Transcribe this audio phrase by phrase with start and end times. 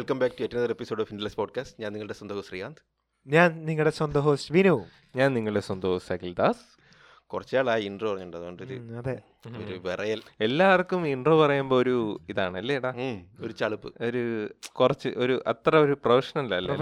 [0.00, 2.84] Welcome back to another episode of ഇൻഡ്ലസ് podcast ഞാൻ നിങ്ങളുടെ സ്വന്തം ശ്രീകാന്ത്.
[3.26, 4.84] ഞാൻ നിങ്ങളുടെ സ്വന്തം ഹോസ്റ്റ് വിനു.
[5.16, 6.79] ഞാൻ നിങ്ങളുടെ സ്വന്തം സകിൽ ദാസ്
[7.32, 8.36] കുറച്ചാളായി ഇൻട്രോ പറഞ്ഞിട്ടുണ്ട്.
[8.36, 9.14] അതുകൊണ്ട് ഒരു ഉം, അതെ.
[9.60, 10.20] ഒരു വിറയൽ.
[10.40, 11.94] എല്ലാവർക്കും ഇൻട്രോ പറയുമ്പോൾ ഒരു
[12.28, 12.90] ഇതാണ് അല്ലേ എടാ
[13.40, 13.90] ഒരു ചളുപ്പ്.
[14.04, 14.22] ഒരു
[14.72, 16.74] കുറച്ച് ഒരു അത്ര ഒരു പ്രൊഫഷണൽ അല്ലേ?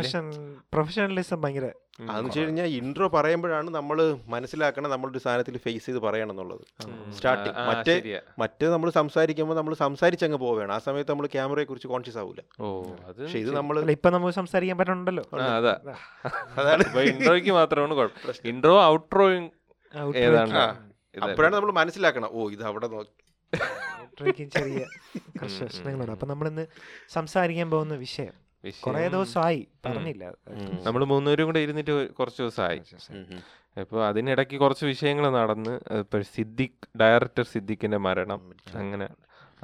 [0.73, 1.69] പ്രൊഫഷണലിസം ഭയങ്കര.
[2.01, 6.63] അതെന്ന് വെച്ച് കഴിഞ്ഞാൽ ഇൻട്രോ പറയുമ്പോഴാണ് നമ്മൾ മനസ്സിലാക്കണം നമ്മളൊരു സാധനത്തിൽ ഫേസ് ചെയ്ത് പറയണം എന്നുള്ളത്
[7.17, 7.95] സ്റ്റാർട്ടിങ് മറ്റേ.
[8.39, 10.73] മറ്റേ നമ്മൾ സംസാരിക്കുമ്പോൾ നമ്മൾ സംസാരിച്ചങ്ങ് പോവുകയാണ്.
[10.73, 12.43] ആ സമയത്ത് നമ്മൾ ക്യാമറയെ കുറിച്ച് കോൺഷ്യസ് ആവില്ല
[13.09, 15.25] അത് പക്ഷെ ഇത് നമ്മൾ ഇപ്പൊ നമുക്ക് സംസാരിക്കാൻ പറ്റുന്നുണ്ടല്ലോ.
[15.57, 15.75] അതാ.
[16.59, 16.85] അതാണ്.
[17.13, 18.35] ഇൻട്രോയ്ക്ക് മാത്രമാണ് കുഴപ്പം.
[18.45, 19.47] ഇൻട്രോ ഔട്ട്രോയും
[20.17, 20.53] ഏതാണ്?
[21.23, 24.87] അപ്പോഴാണ് നമ്മൾ മനസ്സിലാക്കണം ഓ ഇത് അവിടെ നോക്കി ചെറിയ
[25.39, 26.13] പ്രശ്നങ്ങളുണ്ട്.
[26.13, 26.67] അപ്പൊ നമ്മളിന്ന്
[27.09, 28.35] സംസാരിക്കാൻ പോകുന്ന വിഷയം
[28.81, 30.25] കുറെ ദിവസമായി പറഞ്ഞില്ല.
[30.83, 32.79] നമ്മൾ മൂന്നുപേരും കൂടെ ഇരുന്നിട്ട് കുറച്ച് ദിവസമായി.
[33.81, 39.09] അപ്പോൾ അതിനിടയ്ക്ക് കുറച്ച് വിഷയങ്ങൾ നടന്ന് ഇപ്പോൾ സിദ്ദിഖ് ഡയറക്ടർ സിദ്ദിഖിന്റെ മരണം അങ്ങനെ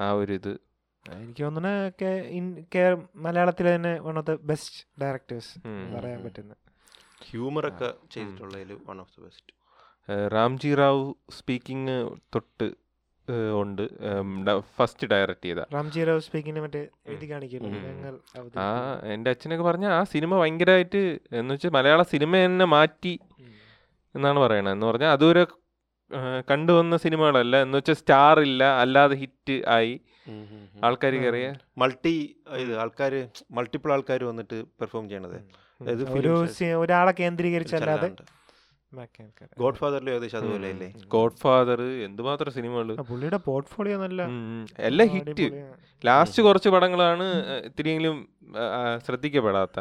[0.00, 0.58] ആ ഒരു ഇത്.
[1.06, 5.58] എനിക്ക് തോന്നുന്നു കേ- ഇൻ- കേ- മലയാളത്തിലെ തന്നെ one of the best directors
[5.94, 6.54] പറയാൻ പറ്റുന്ന
[7.30, 9.63] ഹ്യൂമർ ഒക്കെ ചെയ്തിട്ടുള്ളതിൽ one of the best
[10.34, 11.04] Ramji Rao
[11.38, 11.94] speaking
[12.34, 12.66] തൊട്ട്
[13.60, 13.82] ഉണ്ട്.
[14.76, 15.60] ഫസ്റ്റ് ഡയറക്റ്റ് ചെയ്ത.
[15.74, 17.26] റാംജി റാവു സ്പീക്കിംഗ് മറ്റേ എഴുതി
[18.64, 18.66] ആ
[19.14, 21.02] എന്റെ അച്ഛനൊക്കെ പറഞ്ഞ ആ സിനിമ ഭയങ്കരമായിട്ട്
[21.40, 23.14] എന്ന് വെച്ചാൽ മലയാള സിനിമ തന്നെ മാറ്റി
[24.14, 24.72] എന്നാണ് പറയണത്.
[24.72, 25.44] എന്ന് പറഞ്ഞാൽ അതൊരു
[26.50, 27.54] കണ്ടുവന്ന സിനിമകളല്ല.
[27.62, 29.94] എന്ന് വെച്ചാൽ സ്റ്റാർ ഇല്ല അല്ലാതെ ഹിറ്റ് ആയി.
[30.84, 32.14] ആൾക്കാർ കയറിയ മൾട്ടി
[32.64, 33.12] ഇത് ആൾക്കാർ
[33.58, 35.36] മൾട്ടിപ്പിൾ ആൾക്കാർ വന്നിട്ട് പെർഫോം ചെയ്യണത്.
[35.80, 36.32] അതായത് ഒരു
[36.82, 38.10] ഒരാളെ കേന്ദ്രീകരിച്ചല്ലാതെ.
[39.62, 44.22] ഗോഡ് ഫാദറിലും ഏകദേശം അതുപോലെ അല്ലേ ഗോഡ് ഫാദർ എന്തുമാത്രം സിനിമകൾ പുള്ളിയുടെ പോർട്ട്ഫോളിയോ നല്ല
[44.88, 45.46] എല്ലാം ഹിറ്റ്.
[46.04, 47.26] ലാസ്റ്റ് കുറച്ച് പടങ്ങളാണ്
[47.68, 48.16] ഇത്രയെങ്കിലും ഇത്തിരിയെങ്കിലും
[49.06, 49.78] ശ്രദ്ധിക്കപ്പെടാത്ത.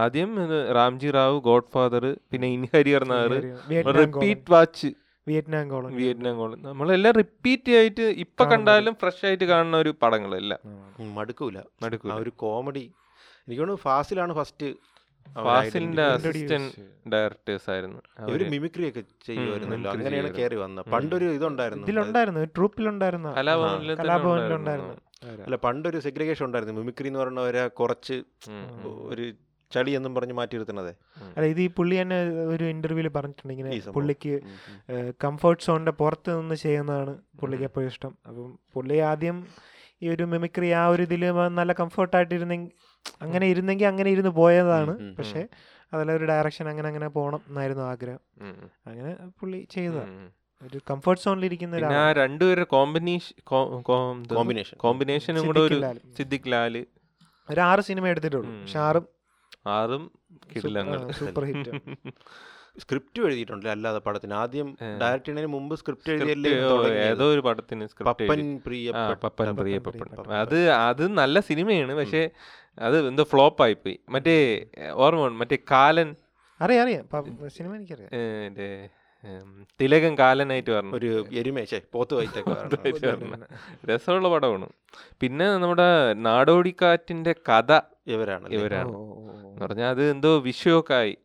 [0.00, 0.30] ആദ്യം
[0.78, 3.32] രാംജി റാവു ഗോഡ് ഫാദർ പിന്നെ ഇൻഹരിയർ Nair
[4.00, 4.88] repeat watch
[5.26, 10.60] Vietnam colony Vietnam colony നമ്മളെല്ലാം റിപ്പീറ്റ് ആയിട്ട് ഇപ്പൊ കണ്ടാലും ഫ്രഷ് ആയിട്ട് കാണുന്ന ഒരു പടങ്ങളെല്ലാം.
[11.18, 11.58] മടുക്കൂല.
[11.84, 12.12] മടുക്കൂല.
[12.24, 12.84] ഒരു കോമഡി
[13.46, 14.68] എനിക്ക് തോന്നുന്നു ഫാസിലാണ് ഫസ്റ്റ്
[15.46, 16.72] ഫാസിലിന്റെ identify അസിസ്റ്റന്റ്
[17.14, 17.98] ഡയറക്ടേഴ്സ് ആയിരുന്നു.
[18.18, 20.30] ഇവർ അവർ മിമിക്രി ഒക്കെ ചെയ്യുമായിരുന്നല്ലോ അങ്ങനെയാണ്.
[20.34, 20.86] കയറി വന്നത്.
[20.94, 21.84] പണ്ടൊരു ഇതുണ്ടായിരുന്നു.
[21.84, 22.44] ഇതിലുണ്ടായിരുന്നു.
[22.44, 23.32] ട്രൂപ്പിലുണ്ടായിരുന്നു.
[25.44, 26.80] അല്ല പണ്ടൊരു സെഗ്രിഗേഷൻ ഉണ്ടായിരുന്നു.
[26.80, 28.16] മിമിക്രി എന്ന് പറഞ്ഞവരെ കുറച്ച്
[29.10, 29.26] ഒരു
[29.72, 30.90] ചളി എന്നും പറഞ്ഞ് മാറ്റി നിർത്തണത്
[31.36, 32.18] അല്ല ഇത് ഈ പുള്ളി തന്നെ
[32.54, 33.52] ഒരു ഇന്റർവ്യൂൽ പറഞ്ഞിട്ടുണ്ട്.
[33.54, 34.34] ഇങ്ങനെ പുള്ളിക്ക്
[35.24, 38.14] കംഫർട്ട് സോണിന്റെ പുറത്ത് നിന്ന് ചെയ്യുന്നതാണ് പുള്ളിക്ക് എപ്പോഴും ഇഷ്ടം.
[38.28, 39.46] അപ്പം പുള്ളി ആദ്യം
[40.02, 41.22] ഈ ഒരു മിമിക്രി ആ ഒരു ഇതിൽ
[41.58, 42.72] നല്ല കംഫർട്ടായിട്ടിരുന്നെങ്കിൽ
[43.24, 44.94] അങ്ങനെ ഇരുന്നെങ്കിൽ അങ്ങനെ ഇരുന്ന് പോയതാണ്.
[45.18, 45.42] പക്ഷെ
[45.92, 48.20] അതിലെ ഒരു ഡയറക്ഷൻ അങ്ങനെ അങ്ങനെ പോകണം എന്നായിരുന്നു ആഗ്രഹം.
[48.90, 50.14] അങ്ങനെ പുള്ളി ചെയ്തതാണ്.
[50.62, 53.34] ഒരു കംഫർട്ട് സോണിൽ ഇരിക്കുന്ന ഒരാൾ രണ്ടുപേരുടെ കോമ്പിനേഷൻ
[54.32, 55.78] കോമ്പിനേഷൻ കോമ്പിനേഷനും കൂടെ ഒരു
[56.18, 56.76] സിദ്ദിഖ് ലാൽ.
[57.48, 58.50] ഒരു ആറ് സിനിമ എടുത്തിട്ടുള്ളൂ.
[58.62, 59.06] പക്ഷെ ആറും
[59.76, 60.04] ആറും
[61.20, 61.72] സൂപ്പർ ഹിറ്റ്
[62.80, 64.34] സ്ക്രിപ്റ്റ് എഴുതിയിട്ടുണ്ട് അല്ലാതെ പടത്തിന്.
[64.34, 64.68] ആദ്യം.
[65.02, 66.50] ഡയറക്ട് ചെയ്യുന്നതിന് മുമ്പ് സ്ക്രിപ്റ്റ് എഴുതിയല്ലേ
[67.06, 68.60] ഏതോ ഒരു പടത്തിന് സ്ക്രിപ്റ്റ് പപ്പൻ
[69.24, 70.28] പപ്പൻ പ്രിയപ്പെട്ട.
[70.42, 72.22] അത് അത് നല്ല സിനിമയാണ് പക്ഷേ
[72.78, 74.36] അത് എന്തോ ഫ്ലോപ്പ് ആയിപ്പോയി മറ്റേ
[74.92, 76.14] ഓർമ്മ മറ്റേ കാലൻ.
[76.60, 77.04] അറിയാം അറിയാം.
[77.48, 78.10] സിനിമ എനിക്കറിയാം.
[79.80, 82.50] തിലകൻ കാലനായിട്ട് പറഞ്ഞു ഒരു എരുമേശേ പോത്ത് വൈറ്റൊക്കെ.
[83.86, 84.68] രസമുള്ള പടമാണ്.
[85.20, 88.48] പിന്നെ നമ്മുടെ നാടോടിക്കാറ്റിന്റെ കഥ ഇവരാണ്.
[88.48, 88.88] ഇവരാണ്.
[88.88, 91.18] എന്ന് പറഞ്ഞാൽ അത് എന്തോ വിഷയമൊക്കെ ആയി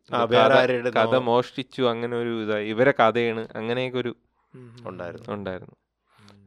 [0.90, 2.68] കഥ- മോഷ്ടിച്ചു അങ്ങനെ ഒരു ഇതായി.
[2.68, 4.16] ഇവരെ കഥയാണ് അങ്ങനെയൊക്കെ ഒരു.
[4.86, 5.32] ഉണ്ടായിരുന്നു.
[5.32, 5.76] ഉണ്ടായിരുന്നു.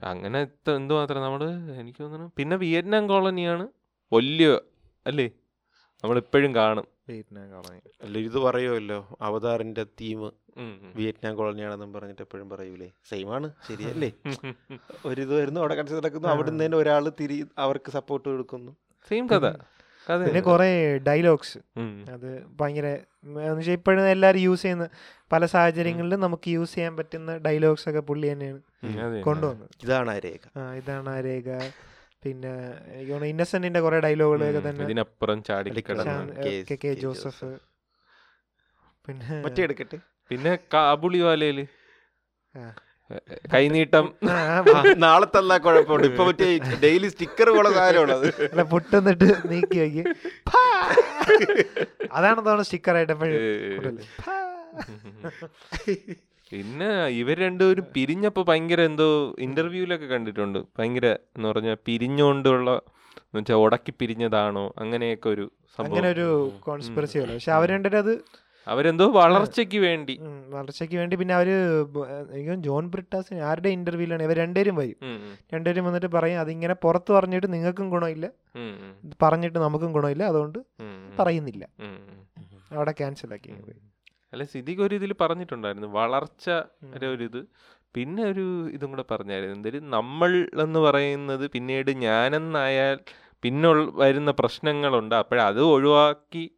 [0.04, 1.44] അങ്ങനെ എന്തോ എന്തുമാത്രം നമ്മൾ
[1.80, 2.32] എനിക്ക് തോന്നുന്നു.
[2.38, 3.68] പിന്നെ വിയറ്റ്നാം കോളനിയാണ്
[4.14, 4.60] വലിയ
[5.08, 5.30] അല്ലേ?
[6.04, 6.95] നമ്മളിപ്പോഴും കാണും.
[7.08, 10.22] വിയറ്റ്നാം കോളനി അല്ല ഇത് പറയുമല്ലോ അവതാറിന്റെ തീം.
[10.96, 12.88] വിയറ്റ്നാം കോളനിയാണെന്നും പറഞ്ഞിട്ട് എപ്പോഴും പറയൂലേ?
[13.10, 14.10] സെയിം ആണ് ശരിയല്ലേ?
[15.10, 18.72] ഒരിത് വരുന്നു അവിടെ കടച്ചു നടക്കുന്നു അവിടെ നിന്ന് തന്നെ ഒരാൾ തിരി അവർക്ക് സപ്പോർട്ട് കൊടുക്കുന്നു.
[19.12, 19.46] സെയിം കഥ.
[20.08, 20.68] കഥ പിന്നെ കുറെ
[21.06, 21.60] ഡയലോഗ്സ്
[22.16, 22.28] അത്
[22.60, 22.88] ഭയങ്കര
[23.46, 24.86] എന്നുവെച്ചാൽ ഇപ്പോഴും എല്ലാരും യൂസ് ചെയ്യുന്ന
[25.32, 28.62] പല സാഹചര്യങ്ങളിലും നമുക്ക് യൂസ് ചെയ്യാൻ പറ്റുന്ന ഡയലോഗ്സ് ഒക്കെ പുള്ളി തന്നെയാണ്
[29.24, 29.72] കൊണ്ടുവന്നത്.
[29.84, 30.44] ഇതാണ് ആ രേഖ.
[30.82, 31.48] ഇതാണ് ആ രേഖ.
[32.26, 32.52] പിന്നെ
[32.94, 35.70] എനിക്ക് ഇന്നസെന്റിന്റെ കുറെ ഡയലോഗുകളൊക്കെ തന്നെ ഇതിനപ്പുറം ചാടി.
[36.76, 37.50] കെ- ജോസഫ്.
[39.08, 39.98] പിന്നെ മറ്റെടുക്കട്ടെ
[40.32, 41.60] പിന്നെ കാബുളി വാലയിൽ.
[43.54, 44.06] കൈനീട്ടം
[44.98, 46.08] നാളെ തന്നാ കുഴപ്പമുണ്ട്.
[46.08, 46.48] ഇപ്പൊ മറ്റേ
[46.80, 50.04] ഡെയിലി സ്റ്റിക്കർ പോലെ കാര്യമുള്ളത് അല്ല പൊട്ടുന്നിട്ട് നീക്കി വയ്ക്കി
[52.14, 54.00] അതാണ് തോന്നുന്നു സ്റ്റിക്കർ ആയിട്ട് എപ്പോഴും.
[56.56, 56.90] പിന്നെ
[57.22, 59.08] ഇവർ രണ്ടുപേരും പിരിഞ്ഞപ്പോൾ ഭയങ്കര എന്തോ
[59.40, 60.60] ഇന്റർവ്യൂലൊക്കെ കണ്ടിട്ടുണ്ട്.
[60.80, 62.70] ഭയങ്കര എന്ന് പറഞ്ഞാൽ പിരിഞ്ഞുകൊണ്ടുള്ള
[63.28, 65.46] എന്ന് വെച്ചാൽ ഉടക്കി പിരിഞ്ഞതാണോ അങ്ങനെയൊക്കെ ഒരു
[65.80, 66.26] അങ്ങനെ ഒരു
[66.66, 68.14] കോൺസ്പിറസി പക്ഷെ അവർ രണ്ടുപേരും അത്
[68.68, 70.14] അവരെന്തോ വളർച്ചയ്ക്ക് വേണ്ടി.
[70.54, 71.50] വളർച്ചയ്ക്ക് വേണ്ടി പിന്നെ അവർ
[72.68, 74.98] ജോൺ ബ്രിട്ടാസ് ആരുടെ ഇന്റർവ്യൂലാണ് ഇവർ രണ്ടുപേരും വരും.
[75.54, 78.28] രണ്ടുപേരും വന്നിട്ട് പറയും അതിങ്ങനെ പുറത്ത് പറഞ്ഞിട്ട് നിങ്ങൾക്കും ഗുണമില്ല.
[79.24, 80.24] പറഞ്ഞിട്ട് നമുക്കും ഗുണമില്ല.
[80.24, 80.60] അതുകൊണ്ട്
[81.20, 81.66] പറയുന്നില്ല.
[82.78, 83.52] അവിടെ ക്യാൻസൽ ആക്കി.
[84.36, 86.50] അല്ല സിദ്ദിഖ് ഒരു ഇതിൽ പറഞ്ഞിട്ടുണ്ടായിരുന്നു വളർച്ച
[87.06, 87.46] ഒരു ഇത്
[87.94, 93.00] പിന്നെ ഒരു ഇതും കൂടെ പറഞ്ഞായിരുന്നു എന്തായാലും നമ്മൾ എന്ന് പറയുന്നത് പിന്നീട് ഞാനെന്നായാൽ
[93.42, 96.52] പിന്നെ വരുന്ന പ്രശ്നങ്ങളുണ്ട് അപ്പോഴത് ഒഴിവാക്കി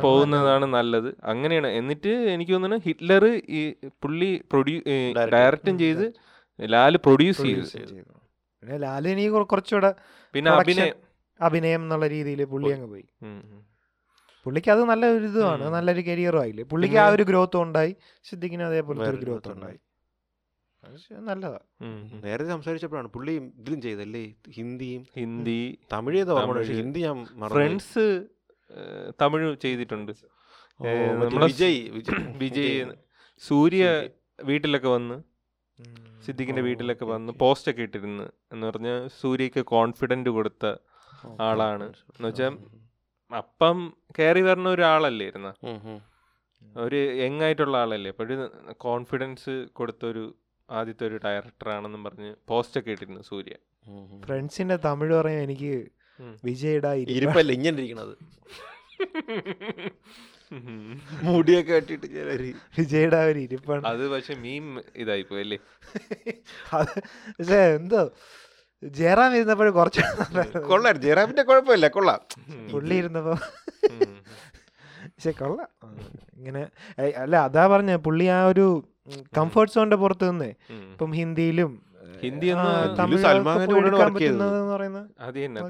[0.00, 1.14] പോകുന്നതാണ് നല്ലത്.
[1.24, 1.66] അങ്ങനെയാണ്.
[1.66, 4.80] എന്നിട്ട് എനിക്ക് തോന്നുന്നു ഹിറ്റ്ലർ ഈ പുള്ളി പ്രൊഡ്യൂ.
[5.32, 6.12] ഡയറക്റ്റും ചെയ്ത്
[6.60, 7.92] ലാൽ പ്രൊഡ്യൂസ് ചെയ്തു.
[8.60, 9.94] പിന്നെ ലാലിനി കുറ- കുറച്ചുകൂടെ
[10.32, 10.94] പിന്നെ അഭിനയം.
[11.40, 13.04] അഭിനയം എന്നുള്ള രീതിയിൽ പുള്ളി അങ്ങ് പോയി.
[14.46, 16.64] പുള്ളിക്ക് അത് നല്ലൊരു ഇതുമാണ് നല്ലൊരു കരിയറും ആയില്ലേ?
[16.72, 17.92] പുള്ളിക്ക് ആ ഒരു ഗ്രോത്തും ഉണ്ടായി.
[18.24, 19.78] സിദ്ദിഖിന് അതേപോലത്തെ ഒരു ഗ്രോത്ത് ഉണ്ടായി.
[21.28, 21.60] നല്ലതാ.
[22.24, 24.24] നേരത്തെ സംസാരിച്ചപ്പോഴാണ് പുള്ളി ഇതിലും ചെയ്തല്ലേ?
[24.50, 25.60] ഹിന്ദിയും ഹിന്ദി
[25.92, 27.18] തമിഴ് പക്ഷേ ഹിന്ദി ഞാൻ
[27.54, 28.06] ഫ്രണ്ട്സ്
[29.22, 30.12] തമിഴ് ചെയ്തിട്ടുണ്ട്.
[31.40, 31.80] വിജയ്
[32.40, 32.78] വിജയ്.
[33.42, 33.84] സൂര്യ.
[34.44, 35.16] വീട്ടിലൊക്കെ വന്ന്.
[36.26, 38.90] സിദ്ദിഖിന്റെ വീട്ടിലൊക്കെ വന്ന് പോസ്റ്റ് ഒക്കെ ഇട്ടിരുന്നു എന്ന് പറഞ്ഞ
[39.20, 40.64] സൂര്യക്ക് കോൺഫിഡന്റ് കൊടുത്ത
[41.40, 41.86] ആളാണ്.
[41.86, 42.56] എന്ന് എന്നുവെച്ചാ ഉം,
[43.30, 43.78] അപ്പം
[44.16, 44.68] കയറി വരുന്ന
[45.66, 45.98] ഉം.
[46.76, 48.10] ഒരു യങ് ആയിട്ടുള്ള ആളല്ലേ?
[48.18, 48.34] ഒരു
[48.84, 50.24] കോൺഫിഡൻസ് കൊടുത്തൊരു
[50.68, 53.54] ആദ്യത്തെ ഒരു ഡയറക്ടർ ആണെന്നും പറഞ്ഞ് പോസ്റ്റ് ഒക്കെ ഇട്ടിരുന്നു സൂര്യ.
[54.24, 55.72] ഫ്രണ്ട്സിന്റെ തമിഴ് പറയാൻ എനിക്ക്
[56.44, 58.14] വിജയടാ ഇരിപ്പല്ല ഇങ്ങനെ ഇരിക്കണത്.
[61.26, 63.82] മുടിയൊക്കെ കെട്ടിട്ട് ചിലര് വിജയുടെ ഒരു ഇരിപ്പാണ്.
[63.90, 64.66] അത് പക്ഷെ മീം
[65.02, 65.58] ഇതായി പോയല്ലേ
[66.78, 66.94] അത്
[67.70, 68.02] എന്തോ
[68.82, 70.00] ജയറാം ഇരുന്നപ്പോഴും കുറച്ച്
[70.68, 71.88] കൊള്ളാം ജയറാമിന്റെ കുഴപ്പമില്ല.
[71.88, 72.20] കൊള്ളാം.
[72.72, 73.34] പുള്ളി ഇരുന്നപ്പോ.
[75.06, 75.68] പക്ഷെ കൊള്ളാം.
[76.36, 76.62] ഇങ്ങനെ
[77.16, 78.66] അല്ല അതാ പറഞ്ഞ പുള്ളി ആ ഒരു
[79.38, 80.50] കംഫർട്ട് സോണിന്റെ പുറത്ത് നിന്നേ.
[80.92, 81.72] ഇപ്പം ഹിന്ദിയിലും
[82.22, 82.50] ഹിന്ദി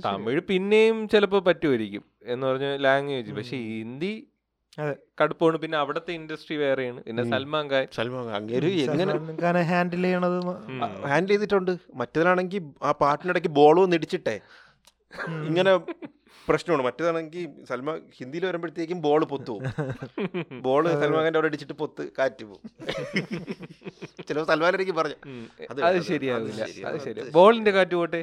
[0.04, 4.12] തമിഴ് പിന്നെയും ചിലപ്പോ പറ്റുമായിരിക്കും എന്ന് പറഞ്ഞ ലാംഗ്വേജ് പക്ഷെ ഹിന്ദി
[4.78, 4.94] അതെ.
[5.20, 7.00] കടുപ്പമാണ് പിന്നെ അവിടത്തെ ഇൻഡസ്ട്രി വേറെയാണ്.
[7.04, 7.22] പിന്നെ.
[7.30, 7.84] സൽമാൻ ഖാൻ.
[7.96, 10.38] സൽമാൻ അങ്ങേര് എങ്ങനെ ഹാൻഡിൽ ചെയ്യണത്
[11.12, 11.72] ഹാൻഡിൽ ചെയ്തിട്ടുണ്ട്.
[11.94, 14.36] മറ്റേതാണെങ്കിൽ ആ പാട്ടിനിടയ്ക്ക് ബോൾ ഒന്ന് ഇടിച്ചിട്ടെ.
[15.48, 15.72] ഇങ്ങനെ
[16.48, 22.70] പ്രശ്നമാണ് മറ്റേതാണെങ്കിൽ സൽമാൻ ഹിന്ദിയിൽ വരുമ്പോഴത്തേക്കും ബോൾ പൊത്തു പോകും ബോൾ സൽമാന്റെ അവിടെ അടിച്ചിട്ട് പൊത്ത് കാറ്റ് പോകും
[24.28, 25.18] ചിലപ്പോൾ സൽമാൻ എനിക്ക് പറഞ്ഞു.
[25.88, 26.62] അത് ശരിയാവില്ല.
[26.86, 27.30] അത് ശരി.
[27.30, 28.20] ബോളിന്റെ കാറ്റ് പോട്ടെ.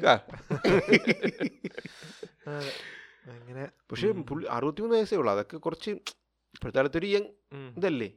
[3.35, 5.31] അങ്ങനെ പക്ഷേ പുള്ളി അറുപത്തിമൂന്ന് വയസ്സേ ഉള്ളൂ.
[5.33, 5.91] അതൊക്കെ കുറച്ച്
[6.55, 7.31] ഇപ്പോഴത്തെ കാലത്ത് ഒരു യങ്.
[7.79, 8.09] ഇതല്ലേ?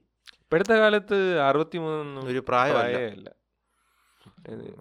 [0.42, 1.16] ഇപ്പോഴത്തെ കാലത്ത്
[1.48, 3.28] അറുപത്തിമൂന്നൊന്നും ഒരു പ്രായമല്ല.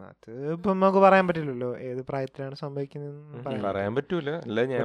[0.10, 1.69] അത് ഇപ്പൊ നമുക്ക് പറയാൻ പറ്റില്ലല്ലോ.
[1.88, 3.62] ഏത് പ്രായത്തിലാണ് സംഭവിക്കുന്നത്.
[3.66, 4.31] പറയാൻ പറ്റൂല.
[4.48, 4.81] അല്ല ഞാൻ.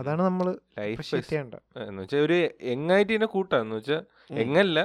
[0.00, 0.46] അതാണ് നമ്മൾ
[0.78, 1.54] ലൈഫ് ചെയ്യേണ്ട
[1.86, 2.38] എന്ന് വെച്ചാൽ ഒരു
[2.74, 4.02] എങ്ങായിട്ട് ഇതിനെ കൂട്ടാന്ന് വെച്ചാൽ.
[4.44, 4.78] എങ്ങല്ല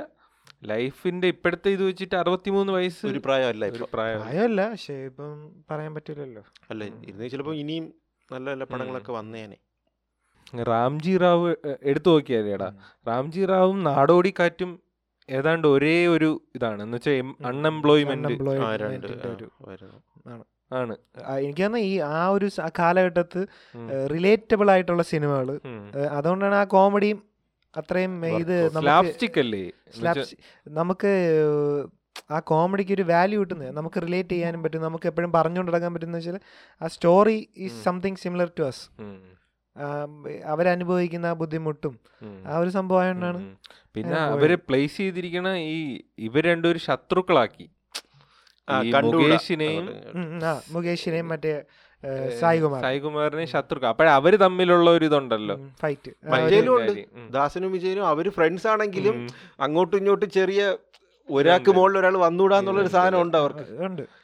[0.72, 5.32] ലൈഫിന്റെ ഇപ്പോഴത്തെ ഇത് വെച്ചിട്ട് അറുപത്തിമൂന്ന് വയസ്സ് ഒരു പ്രായമല്ല പ്രായമല്ല പക്ഷേ ഇപ്പം
[5.72, 6.44] പറയാൻ പറ്റില്ലല്ലോ.
[6.72, 7.86] അല്ല ഇന്ന് ചിലപ്പോൾ ഇനിയും
[8.30, 9.58] നല്ല നല്ല പടങ്ങളൊക്കെ വന്നേനെ.
[10.54, 12.74] റാംജി റാവു എടുത്തു നോക്കിയാലേടാ
[13.08, 14.80] റാംജി റാവും നാടോടിക്കാറ്റും
[15.30, 16.84] ഏതാണ്ട് ഒരേ ഒരു ഇതാണ്.
[16.84, 17.14] എന്ന് വെച്ചാൽ
[17.46, 18.28] അൺഎംപ്ലോയ്മെന്റ്.
[20.74, 20.96] ആണ്.
[21.40, 23.48] എനിക്ക് തോന്നുന്നു ഈ ആ ഒരു കാലഘട്ടത്ത്
[24.12, 25.60] റിലേറ്റബിൾ ആയിട്ടുള്ള സിനിമകൾ
[26.12, 27.24] അതുകൊണ്ടാണ് ആ കോമഡിയും
[27.78, 28.56] അത്രയും ഇത്
[30.68, 31.12] നമുക്ക്
[32.32, 36.40] ആ കോമഡിക്ക് ഒരു വാല്യൂ കിട്ടുന്നത് നമുക്ക് റിലേറ്റ് ചെയ്യാനും പറ്റും നമുക്ക് എപ്പോഴും പറഞ്ഞുകൊണ്ട് നടക്കാൻ പറ്റുന്ന വെച്ചാൽ
[36.82, 38.90] ആ story is something similar to us.
[40.46, 42.00] അവരനുഭവിക്കുന്ന ആ ബുദ്ധിമുട്ടും
[42.48, 43.58] ആ ഒരു സംഭവമാണ്
[43.96, 47.70] പിന്നെ അവർ പ്ലേസ് ചെയ്തിരിക്കണ ഈ ഇവർ രണ്ടുപേരും ശത്രുക്കളാക്കി.
[50.72, 51.64] മുകേഷിനെയും മറ്റേ
[52.40, 52.82] സായികുമാർ.
[52.82, 53.88] സായികുമാറിനെയും ശത്രുക്കൾ.
[53.88, 55.70] അപ്പോഴ അവർ തമ്മിലുള്ള ഒരു ഇതുണ്ടല്ലോ.
[55.82, 56.12] ഫൈറ്റ്.
[57.30, 59.28] ദാസനും വിജയനും അവർ ഫ്രണ്ട്സ് ആണെങ്കിലും.
[59.60, 60.78] അങ്ങോട്ടും ഇങ്ങോട്ടും ചെറിയ
[61.30, 61.72] ഒരാൾക്ക്.
[61.72, 63.38] മുകളിൽ ഒരാൾ വന്നുകൂടാന്നുള്ള ഒരു സാധനം ഉണ്ട്.
[63.38, 63.84] അവർക്ക്.
[63.86, 64.23] ഉണ്ട്.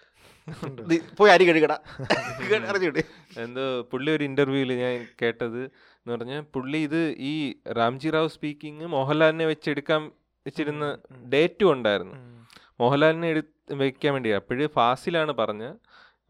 [1.18, 1.74] പോയി അരി കഴുകട.
[3.39, 7.01] എന്തോ പുള്ളി ഒരു ഇന്റർവ്യൂവിൽ ഞാൻ കേട്ടത് എന്ന് പറഞ്ഞാൽ പുള്ളി ഇത്
[7.32, 7.34] ഈ
[7.77, 10.01] രാംജി റാവ് സ്പീക്കിംഗ് മോഹൻലാലിനെ വെച്ചെടുക്കാൻ
[10.46, 10.86] വെച്ചിരുന്ന.
[11.34, 12.15] ഡേറ്റും ഉണ്ടായിരുന്നു.
[12.79, 13.41] മോഹൻലാലിനെ എടു
[13.74, 15.63] വെക്കാൻ വേണ്ടി അപ്പോഴ് ഫാസിലാണ് പറഞ്ഞ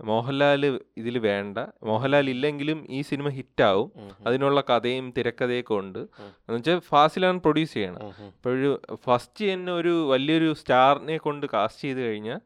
[0.05, 3.87] മോഹൻലാൽ ഇതിൽ വേണ്ട മോഹൻലാൽ ഇല്ലെങ്കിലും ഈ സിനിമ ഹിറ്റാവും.
[4.27, 5.99] അതിനുള്ള കഥയും തിരക്കഥയൊക്കെ ഉണ്ട്.
[5.99, 8.69] എന്ന് വെച്ചാൽ ഫാസിലാണ് പ്രൊഡ്യൂസ് ചെയ്യണം അപ്പോഴ്
[9.05, 12.39] ഫസ്റ്റ് തന്നെ ഒരു വലിയൊരു സ്റ്റാറിനെ കൊണ്ട് കാസ്റ്റ് ചെയ്ത് കഴിഞ്ഞാൽ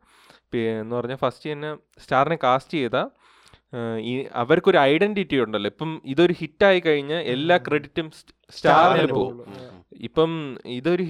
[0.81, 1.71] എന്ന് പറഞ്ഞാൽ ഫസ്റ്റ് തന്നെ
[2.03, 2.99] സ്റ്റാറിനെ കാസ്റ്റ് ചെയ്ത
[4.09, 5.69] ഈ അവർക്കൊരു ഐഡന്റിറ്റി ഉണ്ടല്ലോ.
[5.73, 8.07] ഇപ്പം ഇതൊരു ഹിറ്റായി കഴിഞ്ഞാൽ എല്ലാ ക്രെഡിറ്റും
[8.57, 9.39] സ്റ്റാറിന് പോകും.
[10.07, 10.31] ഇപ്പം
[10.79, 11.05] ഇതൊരു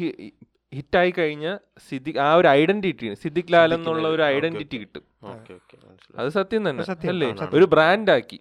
[0.78, 1.58] ഹിറ്റായി കഴിഞ്ഞാൽ
[1.88, 4.78] സിദ്ദിഖ് ആ ഒരു ഐഡന്റിറ്റി സിദ്ദിഖ് ലാൽ എന്നുള്ള ഒരു ഐഡന്റിറ്റി.
[4.84, 5.04] കിട്ടും.
[5.34, 6.20] ഓക്കെ ഓക്കെ മനസ്സിലായി.
[6.22, 6.84] അത് സത്യം തന്നെ
[7.14, 7.30] അല്ലേ.
[7.58, 8.40] ഒരു ബ്രാൻഡാക്കി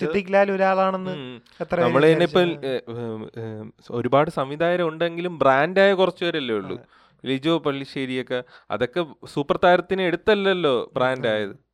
[0.00, 1.12] സിദ്ദിഖ് ലാൽ ഒരാളാണെന്ന്
[1.84, 2.48] നമ്മൾ തന്നെ ഇപ്പം
[3.98, 6.76] ഒരുപാട് സംവിധായകർ ഉണ്ടെങ്കിലും ബ്രാൻഡായ കുറച്ചുപേരല്ലേ ഉള്ളൂ.
[7.24, 8.44] ലിജോ പള്ളിശ്ശേരിയൊക്കെ.
[8.70, 11.64] അതൊക്കെ സൂപ്പർ താരത്തിന് എടുത്തല്ലല്ലോ ബ്രാൻഡ് ആയത്.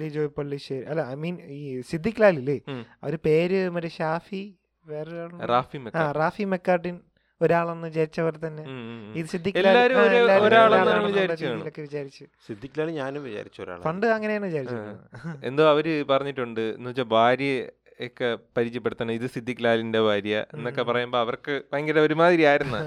[0.00, 0.84] ലിജോ പള്ളിശ്ശേരി.
[0.84, 2.60] അല്ല ഐ മീൻ ഈ സിദ്ദിഖ് ലാൽ ഇല്ലേ?
[3.02, 4.54] അവർ പേര് മറ്റേ ഷാഫി
[4.86, 5.78] വേറെ റാഫി
[6.12, 7.00] റാഫി മെക്കാട്ടിൻ
[7.42, 8.62] ഒരാളെന്ന് വിചാരിച്ചവർ തന്നെ.
[9.14, 9.76] ഇത് സിദ്ദിഖ് ലാൽ-
[12.90, 15.46] ഞാനും വിചാരിച്ച പണ്ട് അങ്ങനെയാണ് വിചാരിച്ചത്.
[15.46, 16.60] എന്തോ അവർ പറഞ്ഞിട്ടുണ്ട്.
[16.60, 17.66] എന്ന് വെച്ചാൽ ഭാര്യ
[18.06, 19.12] ഒക്കെ പരിചയപ്പെടുത്തണം.
[19.12, 20.82] ഇത് സിദ്ദിഖ് ലാലിന്റെ ഭാര്യ എന്നൊക്കെ.
[20.82, 22.80] പറയുമ്പോ അവർക്ക് ഭയങ്കര ഒരുമാതിരി ആയിരുന്നു.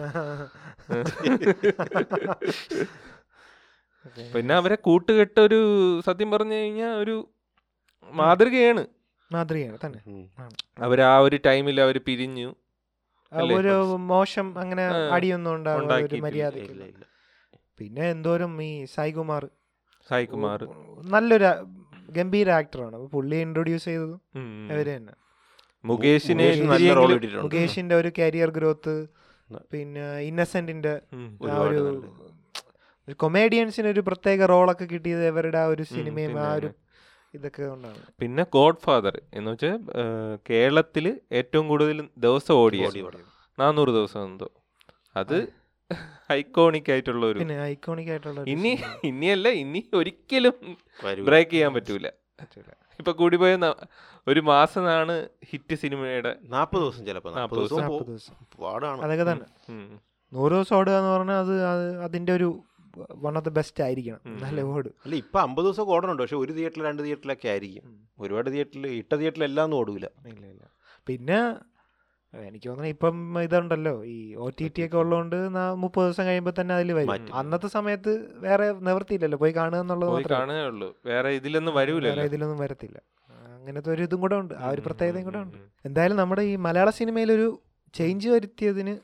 [4.35, 5.59] പിന്നെ അവരെ കൂട്ടുകെട്ടൊരു
[6.05, 7.15] സത്യം പറഞ്ഞു കഴിഞ്ഞാൽ ഒരു
[8.11, 8.83] മാതൃകയാണ്.
[9.31, 10.01] മാതൃകയാണ് തന്നെ.
[10.79, 12.49] അവർ ആ ഒരു ടൈമിൽ അവർ പിരിഞ്ഞു?
[13.59, 13.75] ഒരു
[14.11, 14.83] മോശം അങ്ങനെ
[15.15, 17.05] അടിയൊന്നും ഒരു ഇല്ല
[17.79, 19.43] പിന്നെ എന്തോരം ഈ സായികുമാർ?
[20.09, 20.59] സായികുമാർ.
[21.13, 21.47] നല്ലൊരു
[22.09, 24.15] ഗംഭീര ആക്ടറാണ് അപ്പൊ പുള്ളി ഇൻട്രൊഡ്യൂസ് ചെയ്തത്.
[24.71, 25.13] അവർ തന്നെ
[25.83, 27.11] മുകേഷിനെ മുകേഷ് നല്ല റോൾ
[27.43, 28.93] മുകേഷിന്റെ ഒരു കരിയർ ഗ്രോത്ത്
[29.71, 30.93] പിന്നെ ഇന്നസെന്റിന്റെ.
[31.47, 31.81] ആ ഒരു.
[33.19, 36.69] കൊമേഡിയൻസിന് ഒരു പ്രത്യേക റോളൊക്കെ കിട്ടിയത് അവരുടെ ആ ഒരു സിനിമയും ആ ഒരു
[37.33, 39.77] ഇതൊക്കെ കൊണ്ടാണ് പിന്നെ ഗോഡ് ഫാദർ എന്ന് വെച്ചാൽ
[40.49, 43.19] കേരളത്തിൽ ഏറ്റവും കൂടുതൽ ദിവസം ഓടിയ ഓടി ഓടി.
[43.57, 44.47] നാനൂറ് ദിവസം എന്തോ
[45.15, 45.37] അത്
[46.39, 48.71] ഐക്കോണിക് ആയിട്ടുള്ള ഒരു പിന്നെ ഐക്കോണിക് ആയിട്ടുള്ള ഇനി
[49.09, 50.55] ഇനിയല്ല ഇനി ഒരിക്കലും
[51.29, 52.07] ബ്രേക്ക് ചെയ്യാൻ പറ്റൂല.
[52.99, 53.53] ഇപ്പൊ കൂടി പോയ
[54.31, 55.15] ഒരു മാസമാണ്
[55.49, 59.01] ഹിറ്റ് സിനിമയുടെ നാപ്പത് ദിവസം ചിലപ്പോ നാപ്പത് നാപ്പത് ദിവസം നാപ്പത് പാടാണ്.
[59.07, 59.47] അതൊക്കെ തന്നെ.
[60.31, 62.49] നൂറ് ദിവസം ഓടുക എന്ന് പറഞ്ഞാൽ അത് അത് അതിന്റെ ഒരു
[63.25, 64.21] വൺ ഓഫ് ദ ബെസ്റ്റ് ആയിരിക്കണം.
[64.43, 64.89] നല്ല ഓട്.
[65.05, 66.21] അല്ല ഇപ്പൊ അമ്പത് ദിവസം ഓടണുണ്ട്.
[66.23, 67.85] പക്ഷെ ഒരു തിയേറ്ററിൽ രണ്ട് തിയേറ്ററിലൊക്കെ ആയിരിക്കും.
[68.23, 70.07] ഒരുപാട് തിയേറ്ററിൽ ഇട്ട തിയേറ്ററിൽ എല്ലാം ഒന്നും ഓടൂല.
[70.33, 70.63] ഇല്ല ഇല്ല.
[71.07, 71.39] പിന്നെ
[72.47, 73.15] എനിക്ക് തോന്നുന്നു ഇപ്പം
[73.45, 73.93] ഇതുണ്ടല്ലോ.
[74.13, 75.35] ഈ ഒ ടി ടി ഒക്കെ ഉള്ളതുകൊണ്ട്
[75.83, 77.27] മുപ്പത് ദിവസം കഴിയുമ്പോൾ തന്നെ അതിൽ വരും.
[77.41, 78.13] അന്നത്തെ സമയത്ത്
[78.45, 80.89] വേറെ നിവർത്തിയില്ലല്ലോ പോയി കാണുക എന്നുള്ളത് കാണുകയേ ഉള്ളൂ.
[81.11, 81.93] വേറെ ഇതിലൊന്നും വേറെ
[82.31, 82.97] ഇതിലൊന്നും വരത്തില്ല.
[83.57, 84.53] അങ്ങനത്തെ ഒരു ഇതും കൂടെ ഉണ്ട്.
[84.63, 85.57] ആ ഒരു പ്രത്യേകതയും കൂടെ ഉണ്ട്.
[85.89, 87.47] എന്തായാലും നമ്മുടെ ഈ മലയാള സിനിമയിൽ ഒരു
[87.93, 88.95] ചേഞ്ച് വരുത്തിയതിന്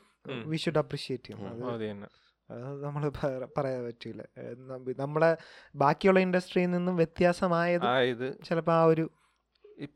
[0.50, 2.02] വി ഷുഡ് അപ്രീഷിയേറ്റ് ചെയ്യണം
[2.84, 3.02] നമ്മൾ
[3.56, 4.22] പറയാൻ പറ്റൂല
[4.70, 5.30] നമ്മുടെ നമ്മളെ
[5.82, 7.86] ബാക്കിയുള്ള ഇൻഡസ്ട്രിയിൽ നിന്നും വ്യത്യാസമായത്
[8.46, 9.04] ചിലപ്പോൾ ആ ഒരു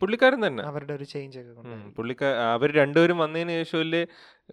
[0.00, 0.62] പുള്ളിക്കാരൻ തന്നെ.
[0.64, 1.76] അവരുടെ ഒരു ചേഞ്ച് ഒക്കെ.
[1.96, 3.92] പുള്ളിക്കാർ അവർ രണ്ടുപേരും വന്നതിന് ശേഷം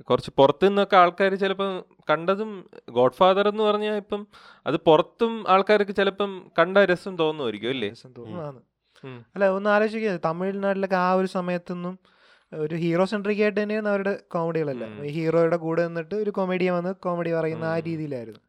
[0.08, 1.72] കുറച്ച് പുറത്തു നിന്നൊക്കെ ആൾക്കാർ ചിലപ്പം
[2.10, 2.52] കണ്ടതും
[2.92, 4.22] ഗോഡ് ഫാദർ എന്ന് പറഞ്ഞാൽ ഇപ്പം
[4.66, 7.90] അത് പുറത്തും ആൾക്കാർക്ക് ചിലപ്പം കണ്ട രസം തോന്നുമായിരിക്കും അല്ലേ.
[9.36, 11.96] അല്ല ഒന്ന് ആലോചിക്കുക തമിഴ്നാട്ടിലൊക്കെ ആ ഒരു സമയത്തൊന്നും
[12.62, 14.92] ഒരു ഹീറോ സെൻട്രിക് ആയിട്ട് തന്നെയാണ് അവരുടെ കോമഡികളെല്ലാം.
[15.08, 18.42] ഈ ഹീറോയുടെ കൂടെ നിന്നിട്ട് ഒരു കോമഡിയൻ വന്ന് കോമഡി പറയുന്ന ആ രീതിയിലായിരുന്നു.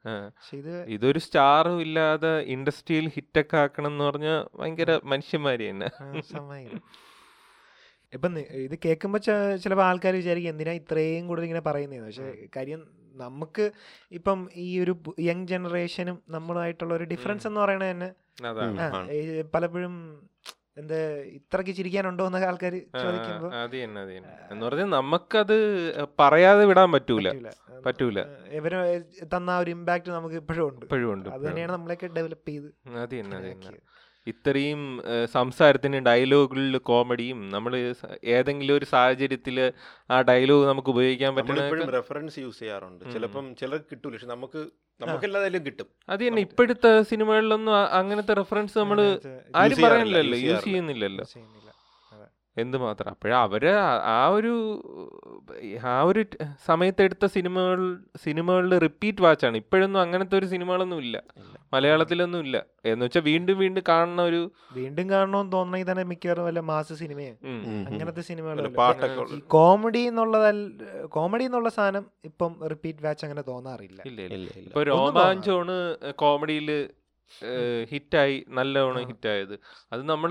[0.59, 5.89] ഇത് ഇതൊരു സ്റ്റാറും ഇല്ലാതെ ഇൻഡസ്ട്രിയിൽ ഹിറ്റൊക്കെ ആക്കണം എന്ന് പറഞ്ഞാൽ ഭയങ്കര മനുഷ്യന്മാര് തന്നെ.
[8.13, 8.35] ഇപ്പം
[8.65, 9.21] ഇത് കേൾക്കുമ്പോൾ
[9.63, 12.83] ചിലപ്പോൾ ആൾക്കാർ വിചാരിക്കും എന്തിനാ ഇത്രയും കൂടുതൽ ഇങ്ങനെ പറയുന്നതെന്ന് പക്ഷെ കാര്യം
[13.23, 13.65] നമുക്ക്
[14.19, 18.11] ഇപ്പം ഈ ഒരു യങ് ജനറേഷനും നമ്മളുമായിട്ടുള്ള ഒരു ഡിഫറൻസ് എന്ന് പറയുന്നത് തന്നെ
[19.55, 19.95] പലപ്പോഴും
[20.77, 20.97] എന്താ
[21.37, 24.33] ഇത്രക്ക് ചിരിക്കാനുണ്ടോ എന്നൊക്കെ ആൾക്കാർ ചോദിക്കുമ്പോൾ അത് തന്നെ അത് തന്നെ.
[24.51, 25.57] എന്ന് പറഞ്ഞാൽ നമുക്കത്
[26.21, 27.29] പറയാതെ വിടാൻ പറ്റൂല.
[27.87, 28.19] പറ്റൂല.
[28.59, 28.75] ഇവർ
[29.35, 30.85] തന്ന ആ ഒരു ഇമ്പാക്ട് നമുക്ക് ഇപ്പോഴും ഉണ്ട്.
[30.87, 33.53] ഇപ്പോഴും ഉണ്ട് അത് തന്നെയാണ് നമ്മളൊക്കെ ഡെവലപ്പ് ചെയ്ത് അത് തന്നെ അത് തന്നെ.
[33.53, 33.81] ഇതാക്കിയത്.
[34.27, 34.83] ഇത്രയും
[35.35, 37.73] സംസാരത്തിന് ഡയലോഗുകളിൽ കോമഡിയും നമ്മൾ
[38.35, 39.57] ഏതെങ്കിലും ഒരു സാഹചര്യത്തിൽ
[40.11, 43.05] ആ ഡയലോഗ് നമുക്ക് ഉപയോഗിക്കാൻ പറ്റുന്ന റെഫറൻസ് യൂസ് ചെയ്യാറുണ്ട്.
[43.15, 44.63] ചിലപ്പം ചിലർക്ക് കിട്ടൂല പക്ഷെ നമുക്ക്
[45.01, 49.15] നമുക്കെല്ലാതായാലും കിട്ടും അത് തന്നെ ഇപ്പോഴത്തെ സിനിമകളിലൊന്നും അങ്ങനത്തെ റെഫറൻസ് നമ്മൾ ആരും
[49.55, 50.65] പറയുന്നില്ലല്ലോ പറയാനില്ലല്ലോ യൂസ്.
[50.67, 51.25] ചെയ്യുന്നില്ലല്ലോ.
[52.57, 53.65] എന്തുമാത്രം അപ്പോഴ അവർ
[54.11, 54.53] ആ- ഒരു
[55.89, 56.21] ആ ഒരു
[56.67, 57.81] സമയത്തെടുത്ത എടുത്ത സിനിമകൾ
[58.17, 59.57] സിനിമകളിൽ റിപ്പീറ്റ് വാച്ചാണ്.
[59.57, 61.17] ഇപ്പോഴൊന്നും അങ്ങനത്തെ ഒരു സിനിമകളൊന്നും ഇല്ല.
[61.73, 62.57] മലയാളത്തിലൊന്നും ഇല്ല.
[62.85, 64.41] എന്ന് വെച്ചാൽ വീണ്ടും വീണ്ടും കാണുന്ന ഒരു
[64.73, 67.61] വീണ്ടും കാണണമെന്ന് തോന്നണമെങ്കിൽ തന്നെ മിക്കവാറും വല്ല മാസ സിനിമയാണ് ഉം.
[67.89, 68.69] അങ്ങനത്തെ സിനിമകൾ
[69.49, 70.69] കോമഡി എന്നുള്ളതല്ല
[71.09, 74.01] കോമഡി എന്നുള്ള സാധനം ഇപ്പം റിപ്പീറ്റ് വാച്ച് അങ്ങനെ തോന്നാറില്ല.
[74.07, 74.21] ഇല്ല
[74.63, 76.71] ഇപ്പൊ രോമാഞ്ചോണ് രോമാഞ്ചമാണ് കോമഡിയിൽ
[77.93, 79.07] ഹിറ്റായി നല്ലവണ്ണം.
[79.11, 79.55] ഹിറ്റായത്
[79.93, 80.31] അത് നമ്മൾ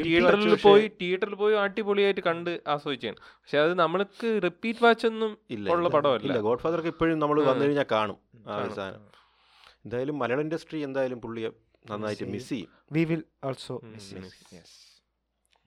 [0.00, 5.88] തിയേറ്ററിൽ പോയി തിയേറ്ററിൽ പോയി അടിപൊളിയായിട്ട് കണ്ട് ആസ്വദിച്ചാണ് പക്ഷെ അത് നമ്മൾക്ക് റിപ്പീറ്റ് വാച്ച് ഒന്നും ഇല്ല ഉള്ള
[5.96, 6.24] പടമല്ല.
[6.28, 7.40] ഇല്ല ഗോഡ് ഫാദർക്ക് ഇപ്പോഴും നമ്മൾ.
[7.50, 8.18] വന്നു കഴിഞ്ഞാൽ കാണും.
[8.78, 9.06] സാധനം
[9.84, 11.50] എന്തായാലും മലയാള ഇൻഡസ്ട്രി എന്തായാലും പുള്ളിയെ
[11.84, 12.26] നന്നായിട്ട്.
[12.34, 13.76] മിസ് ചെയ്യും വി വിൽ ഓൾസോ.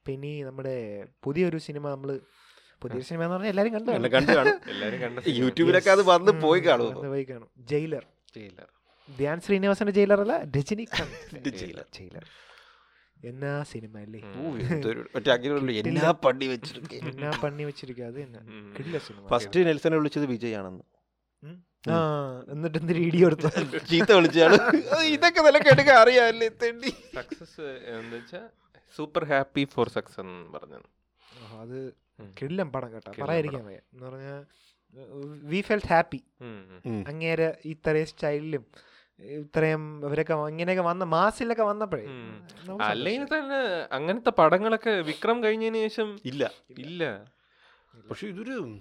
[0.05, 0.75] പിന്നെ നമ്മുടെ
[1.25, 2.09] പുതിയൊരു സിനിമ നമ്മൾ
[2.81, 6.61] പുതിയ സിനിമ എന്ന് പറഞ്ഞാൽ എല്ലാരും കണ്ടു എന്നെ കണ്ടു കാണും എല്ലാരും കണ്ട യൂട്യൂബിലൊക്കെ അത് വന്ന് പോയി
[6.67, 8.03] കാണും പോയി കാണും ജയിലർ
[8.35, 8.67] ജയിലർ
[9.07, 11.85] ധ്യാൻ ശ്രീനിവാസന്റെ ജയിലർ അല്ല രജനികാന്ത് ജയിലർ.
[11.95, 12.25] ജയിലർ.
[13.23, 14.19] എന്നാ സിനിമ അല്ലേ?
[15.83, 16.09] എല്ലാ
[16.51, 18.41] വെച്ചിട്ട് എന്നാ പണി വെച്ചിരിക്കുക അത് തന്നെ.
[18.75, 19.23] കിടില സിനിമ.
[19.31, 20.57] ഫസ്റ്റ് നെൽസനെ വിളിച്ചത് വിജയ്
[21.89, 21.95] ആ
[22.51, 23.47] എന്നിട്ട് എന്ത് വീഡിയോ എടുത്തു
[23.89, 24.57] ചീത്ത വിളിച്ചാണ്.
[25.13, 26.91] ഇതൊക്കെ നല്ല എടുക്കാൻ അറിയാമല്ലേ തെണ്ടി.
[27.15, 28.41] സക്സസ് എന്താ
[28.93, 30.79] സൂപ്പർ ഹാപ്പി ഫോർ സക്സസ് എന്ന് പറഞ്ഞു
[31.21, 31.77] ആ, അത്.
[32.37, 33.11] കിടിലം പടം കേട്ടോ.
[33.21, 33.79] പറയാതിരിക്കാൻ വയ്യ.
[33.93, 34.41] എന്ന് പറഞ്ഞാൽ
[35.45, 36.19] വി ഫെൽറ്റ് ഹാപ്പി.
[37.11, 38.65] അങ്ങേരെ ഇത്രയും സ്റ്റൈലിലും
[39.23, 42.05] ഇത്രയും ഇവരൊക്കെ ഇങ്ങനെയൊക്കെ വന്ന മാസിലൊക്കെ വന്നപ്പോഴേ.
[42.81, 43.25] അല്ലെങ്കിൽ.
[43.25, 46.51] തന്നെ അങ്ങനത്തെ പടങ്ങളൊക്കെ വിക്രം കഴിഞ്ഞതിന് ശേഷം ഇല്ല.
[46.77, 47.25] ഇല്ല.
[48.09, 48.77] പക്ഷെ ഇതൊരു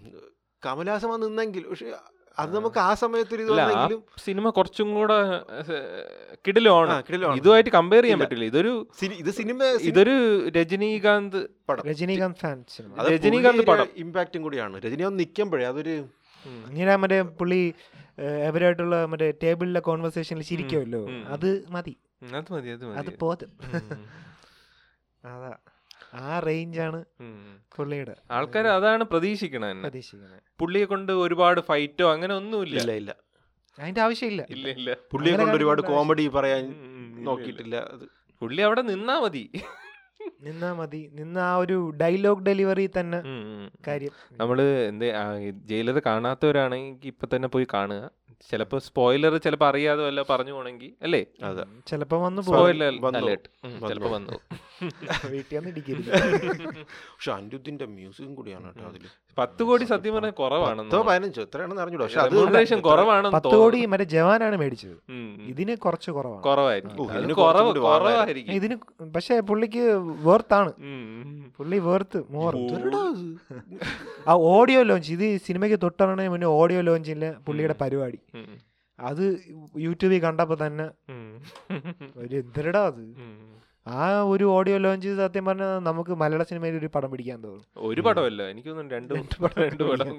[0.66, 1.92] കമലാസം വന്ന് നിന്നെങ്കിൽ പക്ഷെ
[2.38, 5.14] അത് നമുക്ക് ആ സമയത്ത് ഒരു ഇത് സിനിമ കുറച്ചും കൂടെ
[6.46, 7.02] കിടിലാണ്.
[7.34, 8.18] ഇതുമായിട്ട് കമ്പയർ ചെയ്യാൻ.
[8.18, 8.44] പറ്റില്ല.
[8.44, 11.82] ഇതൊരു ഇത് സിനിമ ഇതൊരു രജനീകാന്ത് പടം.
[11.84, 12.94] Rajinikanth fan cinema.
[12.98, 13.86] അത് രജനീകാന്ത് പടം.
[13.96, 14.78] ഇമ്പാക്റ്റും കൂടിയാണ്.
[14.78, 17.74] രജനീകാന്ത് നിക്കുമ്പോഴേ നിൽക്കുമ്പോഴേ അതൊരു മറ്റേ പുള്ളി
[18.46, 21.02] അവരായിട്ടുള്ള മറ്റേ ടേബിളിലെ കോൺവെർസേഷനിൽ ചിരിക്കുമല്ലോ.
[21.28, 21.94] അത് മതി.
[22.34, 23.50] അത് മതി അത് അത് മതി പോത് ഉം,
[25.24, 25.52] അതാ.
[26.14, 26.98] ആ റേഞ്ചാണ്.
[27.76, 28.14] പുള്ളിയുടെ.
[28.30, 32.76] ആൾക്കാർ അതാണ് പ്രതീക്ഷിക്കണ പ്രതീക്ഷിക്കണേ പ്രതീക്ഷിക്കുന്നത് പുള്ളിയെ കൊണ്ട് ഒരുപാട് ഫൈറ്റോ അങ്ങനെ ഒന്നുമില്ല.
[32.76, 33.12] ഇല്ല ഇല്ല.
[33.78, 34.42] അതിന്റെ ആവശ്യമില്ല.
[34.50, 34.90] ഇല്ല ഇല്ല.
[35.12, 36.64] പുള്ളിയെ കൊണ്ട് ഒരുപാട് കോമഡി പറയാൻ.
[37.24, 37.76] നോക്കിയിട്ടില്ല.
[37.94, 38.04] അത്
[38.42, 39.44] പുള്ളി അവിടെ നിന്നാ മതി.
[40.42, 41.00] നിന്നാ മതി.
[41.12, 43.20] നിന്ന് ആ ഒരു ഡയലോഗ് ഡെലിവറി തന്നെ.
[43.86, 44.14] കാര്യം.
[44.40, 44.58] നമ്മൾ
[44.90, 45.06] എന്ത്
[45.70, 48.02] ജയിലർ കാണാത്തവരാണെങ്കിൽ ഇപ്പൊ തന്നെ പോയി കാണുക.
[48.50, 51.26] ചിലപ്പോ സ്പോയിലർ ചിലപ്പോ അറിയാതെ വല്ല പറഞ്ഞു പോണെങ്കിൽ അല്ലേ?
[51.42, 51.64] അതെ.
[51.86, 52.42] ചിലപ്പോ വന്ന്.
[53.88, 54.38] ചിലപ്പോ വന്നു.
[55.32, 55.98] വീട്ടിൽ
[56.86, 59.04] പക്ഷെ അനിരുദ്ധിന്റെ മ്യൂസിക്കും കൂടിയാണ് കേട്ടോ അതിൽ.
[59.38, 62.06] പത്ത് കോടി സത്യം പറഞ്ഞാൽ കുറവാണെന്ന് പതിനഞ്ചോ എത്രയാണെന്ന് അറിഞ്ഞൂടാ.
[62.56, 64.96] പക്ഷെ കുറവാണെന്ന് പത്ത് കോടി മറ്റേ ജവാനാണ് മേടിച്ചത്.
[65.46, 66.42] ഇതിന് കുറച്ച് കുറവാണ്.
[66.42, 67.06] കുറവായിരിക്കും.
[68.50, 68.76] ഇതിന്
[69.14, 69.84] പക്ഷെ പുള്ളിക്ക്
[70.26, 70.72] വേർത്താണ്.
[71.58, 72.52] പുള്ളി വേർത്ത് മോർ
[74.28, 78.18] ആ ഓഡിയോ ലോഞ്ച് ഇത് സിനിമയ്ക്ക് തൊട്ടിറങ്ങുന്നതിന് മുന്നേ ഓഡിയോ ലോഞ്ചിന്റെ പുള്ളിയുടെ പരിപാടി.
[78.98, 79.24] അത്
[79.84, 80.86] യൂട്യൂബിൽ കണ്ടപ്പോ തന്നെ
[82.22, 83.04] ഒരു എന്തിരടാ അത്?
[83.86, 84.00] ആ
[84.32, 87.64] ഒരു ഓഡിയോ ലോഞ്ച് ചെയ്ത് സത്യം പറഞ്ഞാൽ നമുക്ക് മലയാള സിനിമയിൽ ഒരു പടം പിടിക്കാൻ തോന്നും.
[87.90, 88.42] ഒരു പടമല്ല.
[88.52, 90.18] എനിക്ക് രണ്ട് രണ്ട് പടം രണ്ട് പറ്റും.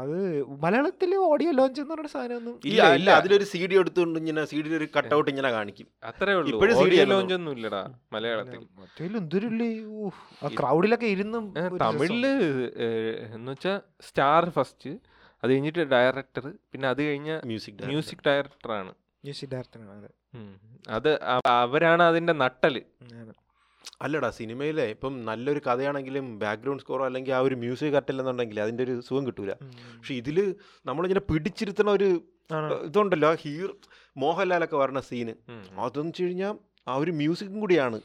[0.00, 0.18] അത്
[0.62, 3.10] മലയാളത്തിൽ ഓഡിയോ ലോഞ്ച് എന്ന് പറയുന്ന സാധനം ഒന്നും ഇല്ല ഇല്ല.
[3.20, 5.86] അതിലൊരു സി ഡി എടുത്തുകൊണ്ട് ഇങ്ങനെ സി ഡി ഒരു കട്ടൗട്ട് ഇങ്ങനെ കാണിക്കും.
[6.10, 6.50] അത്രേ ഉള്ളൂ.
[6.52, 7.82] ഇപ്പോഴും സി ഡി ലോഞ്ച് ഒന്നും ഇല്ലടാ
[8.16, 9.48] മലയാളത്തിൽ മറ്റേലും എന്തൊരു
[10.44, 11.46] ആ ക്രൗഡിലൊക്കെ ഇരുന്നും
[11.84, 12.26] തമിഴിൽ
[13.36, 13.74] എന്ന് വെച്ചാ
[14.08, 14.92] സ്റ്റാർ ഫസ്റ്റ്
[15.42, 18.92] അത് കഴിഞ്ഞിട്ട് ഡയറക്ടർ പിന്നെ അത് കഴിഞ്ഞ മ്യൂസിക് മ്യൂസിക് ഡയറക്ടറാണ്.
[19.24, 20.10] മ്യൂസിക് ഡയറക്ടറാണ് അതെ.
[20.96, 21.10] അത്
[21.62, 22.76] അവരാണ് അതിന്റെ നട്ടൽ.
[24.04, 29.24] അല്ലടാ സിനിമയിലെ ഇപ്പം നല്ലൊരു കഥയാണെങ്കിലും ബാക്ക്ഗ്രൗണ്ട് സ്കോറോ അല്ലെങ്കിൽ ആ ഒരു മ്യൂസിക് കട്ടില്ലെന്നുണ്ടെങ്കിൽ അതിന്റെ ഒരു സുഖം
[29.26, 29.52] കിട്ടൂല.
[29.98, 30.38] പക്ഷെ ഇതിൽ
[30.86, 32.08] നമ്മളിങ്ങനെ പിടിച്ചിരുത്തണ ഒരു
[32.86, 33.68] ഇതുണ്ടല്ലോ ഹീർ
[34.16, 35.34] മോഹൻലാലൊക്കെ പറഞ്ഞ സീന്.
[35.84, 36.54] അതെന്ന് വെച്ച് കഴിഞ്ഞാൽ
[36.86, 37.98] ആ ഒരു മ്യൂസിക്കും കൂടിയാണ്.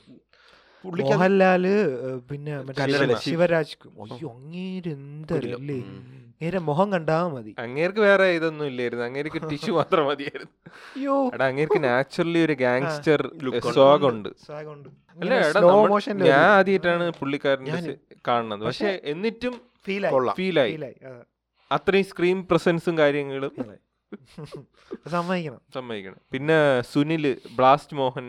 [1.01, 1.65] മോഹൻലാൽ
[2.29, 2.86] പിന്നെ മറ്റേ
[3.25, 3.75] ശിവരാജ്.
[4.06, 5.79] അയ്യോ അങ്ങേരെന്തല്ലേ?
[5.79, 5.79] അങ്ങേരെ
[6.41, 7.51] നേരെ മുഖം കണ്ടാ മതി.
[7.63, 9.03] അങ്ങേർക്ക് വേറെ ഇതൊന്നും ഇല്ലായിരുന്നു.
[9.08, 10.53] അങ്ങേർക്ക് ടിഷ്യൂ മാത്രം മതിയായിരുന്നു.
[10.96, 11.15] അയ്യോ.
[11.36, 13.22] എടാ അങ്ങേർക്ക് നാച്ചുറലി ഒരു ഗാങ്സ്റ്റർ.
[13.77, 14.29] സ്വാഗുണ്ട്.
[15.17, 15.62] അല്ല എടാ
[16.29, 17.96] ഞാൻ ആദ്യമായിട്ടാണ് പുള്ളിക്കാരനെ
[18.27, 18.63] കാണുന്നത്.
[18.70, 19.56] പക്ഷെ എന്നിട്ടും
[20.39, 20.75] ഫീലായി
[21.72, 23.53] അത്രയും സ്ക്രീൻ പ്രസൻസും കാര്യങ്ങളും
[25.14, 25.59] സമ്മതിക്കണം.
[25.75, 26.20] സമ്മതിക്കണം.
[26.33, 26.57] പിന്നെ
[26.92, 27.25] Sunil
[27.57, 28.27] blast Mohan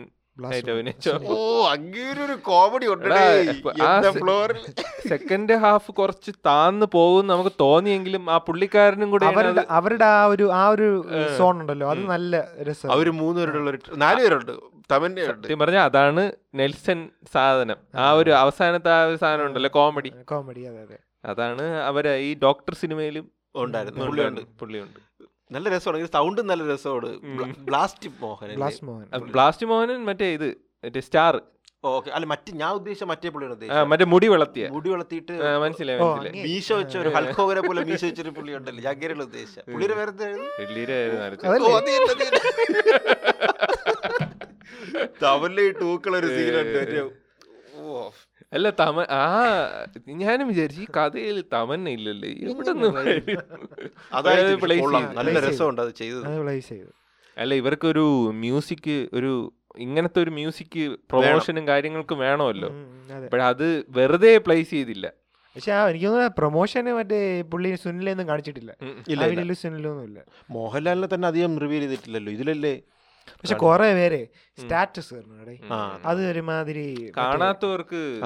[5.07, 9.25] second half കുറച്ച് താന്ന് പോകും നമുക്ക് തോന്നിയെങ്കിലും ആ പുള്ളിക്കാരനും കൂടെ
[9.69, 11.05] അവരുടെ ആ ഒരു ആ ഒരു
[11.37, 11.89] സോൺ ഉണ്ടല്ലോ.
[11.89, 11.99] അത്.
[11.99, 14.51] നല്ല രസം അവർ മൂന്ന് പേരുള്ള ഒരു നാല് പേരുണ്ട്.
[14.91, 17.77] തമന്നയുണ്ട് സത്യം പറഞ്ഞാൽ അതാണ് നെൽസൺ സാധനം.
[17.95, 20.97] ആ ഒരു അവസാനത്തെ ആ ഒരു സാധനം ഉണ്ടല്ലോ കോമഡി കോമഡി അതെ അതെ.
[21.25, 24.05] അതാണ് അവർ ഈ ഡോക്ടർ സിനിമയിലും ഉണ്ടായിരുന്നു.
[24.05, 24.41] പുള്ളിയുണ്ട്.
[24.59, 25.08] പുള്ളിയുണ്ട്.
[25.53, 26.07] നല്ല രസമാണ്.
[26.15, 27.09] സൗണ്ടും നല്ല രസമാണ്.
[27.69, 28.49] ബ്ലാസ്റ്റ് മോഹൻ.
[29.35, 30.49] ബ്ലാസ്റ്റ് മോഹൻ മറ്റേ ഇത്
[30.85, 31.35] മറ്റേ സ്റ്റാർ
[31.89, 32.09] ഓക്കെ.
[32.15, 33.89] അല്ല മറ്റേ ഞാൻ ഉദ്ദേശിച്ച മറ്റേ പുള്ളിയാണ് ഉദ്ദേശിച്ചത്.
[33.91, 34.63] മറ്റേ മുടി വളർത്തിയ.
[34.75, 35.33] മുടി വളർത്തിയിട്ട്
[35.63, 35.99] മനസ്സിലായി.
[36.47, 40.47] മീശ വെച്ച ഒരു ഹൽക്കോവരെ പോലെ മീശ വെച്ചൊരു പുള്ളി ഉണ്ടല്ലോ അങ്ങനെയുള്ള ഉദ്ദേശിച്ച പുള്ളിയുടെ പേര് എന്തായിരുന്നു?
[40.59, 41.49] ഡൽഹിയിലെ ആയിരുന്നു ആലോചിച്ചത്.
[48.53, 49.23] അല്ല തമ ആ
[50.21, 52.29] ഞാനും വിചാരിച്ചു ഈ കഥയിൽ തമന്ന ഇല്ലല്ലേ?
[52.29, 52.71] ഇവിടെ
[57.37, 58.05] അല്ല ഇവർക്കൊരു
[58.43, 59.31] മ്യൂസിക് ഒരു
[59.85, 60.79] ഇങ്ങനത്തെ ഒരു മ്യൂസിക്
[61.11, 62.69] പ്രൊമോഷനും കാര്യങ്ങൾക്കും വേണമല്ലോ.
[63.17, 63.35] അത്.
[63.49, 65.07] അതെ വെറുതെ പ്ലേസ് ചെയ്തില്ല.
[65.55, 67.19] പക്ഷെ ആ എനിക്ക് തോന്നുന്നു പ്രൊമോഷന് മറ്റേ
[67.51, 68.71] പുള്ളി സുനിലൊന്നും കാണിച്ചിട്ടില്ല.
[69.63, 70.19] സുനിലൊന്നും ഇല്ല
[70.57, 72.31] മോഹൻലാലിനെ തന്നെ അധികം റിവ്യൂ ചെയ്തിട്ടില്ലല്ലോ.
[72.37, 72.73] ഇതിലല്ലേ
[73.33, 75.13] പക്ഷെ കുറെ പേര് സ്റ്റാറ്റസ്
[76.05, 76.29] അത്.
[76.29, 78.21] ഒരുമാതിരി കാണാത്തവർക്ക്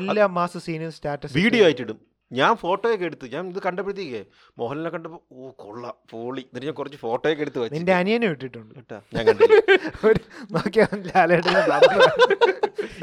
[0.00, 4.26] എല്ലാ മാസ സീനും സ്റ്റാറ്റസ് വീഡിയോ ആയിട്ടിടും ഞാൻ ഫോട്ടോയൊക്കെ എടുത്ത് ഞാൻ ഇത് കണ്ടപ്പോഴത്തേക്കേ
[4.58, 6.42] മോഹൻലാലിനെ കണ്ടപ്പോ ഓ കൊള്ള പോളി.
[6.42, 7.76] എന്നിട്ട് ഞാൻ കുറച്ച് ഫോട്ടോയൊക്കെ എടുത്ത് വെച്ചു.
[7.76, 8.74] നിന്റെ അനിയനെ ഇട്ടിട്ടുണ്ട്.
[8.74, 9.26] കേട്ടാ ഞാൻ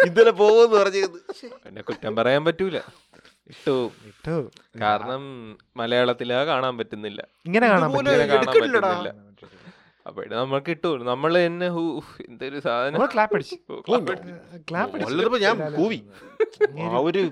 [0.07, 1.19] ഇന്നലെ പോകുമെന്ന് പറഞ്ഞത്
[1.67, 2.77] എന്നെ കുറ്റം പറയാൻ പറ്റൂല.
[3.49, 3.91] ഇട്ടു.
[4.09, 4.51] ഇട്ടോ.
[4.81, 7.27] കാരണം മലയാളത്തിലാ കാണാൻ പറ്റുന്നില്ല.
[7.45, 7.93] ഇങ്ങനെ കാണാൻ.
[7.93, 9.13] പറ്റുന്നില്ല.
[10.05, 10.89] അപ്പോഴേ നമ്മൾ ഇട്ടു.
[11.11, 11.67] നമ്മൾ തന്നെ
[12.29, 13.05] എന്തൊരു സാധനം.
[13.13, 13.57] ക്ലാപ്പ് അടിച്ചു.
[14.71, 15.99] ക്ലാപ്പ് ഞാൻ കൂവി.
[16.81, 17.23] ആ ഒരു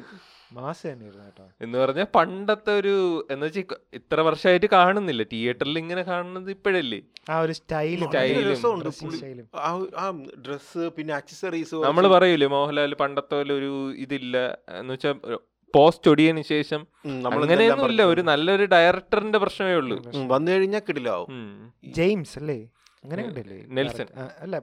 [0.54, 1.46] മാസ് തന്നെയായിരുന്നു കേട്ടോ.
[1.62, 2.92] എന്ന് പറഞ്ഞാൽ പണ്ടത്തെ ഒരു
[3.32, 5.24] എന്ന് വെച്ചാൽ ഇത്ര വർഷമായിട്ട് കാണുന്നില്ല.
[5.24, 7.00] തിയേറ്ററിൽ ഇങ്ങനെ കാണുന്നത് ഇപ്പോഴല്ലേ?
[7.30, 8.10] ആ ഒരു സ്റ്റൈലും.
[10.46, 13.72] ഡ്രസ്സ് പിന്നെ ആക്സസറീസ് നമ്മൾ പറയൂലേ മോഹൻലാൽ പണ്ടത്തെ ഒരു
[14.06, 14.36] ഇതില്ല.
[14.80, 15.16] എന്ന് വെച്ചാൽ
[15.76, 16.82] പോസ്റ്റ് ഒടിയതിനു ശേഷം
[17.28, 19.98] അങ്ങനെയൊന്നുമില്ല ഒരു നല്ലൊരു ഡയറക്ടറിന്റെ പ്രശ്നമേ ഉള്ളൂ.
[20.34, 21.30] വന്നു കഴിഞ്ഞാൽ കിടിലാവും.
[22.00, 22.58] ജെയിംസ് അല്ലേ?
[23.04, 23.60] അങ്ങനെ ഉണ്ടല്ലേ?
[23.78, 24.08] നെൽസൺ.
[24.40, 24.60] അല്ല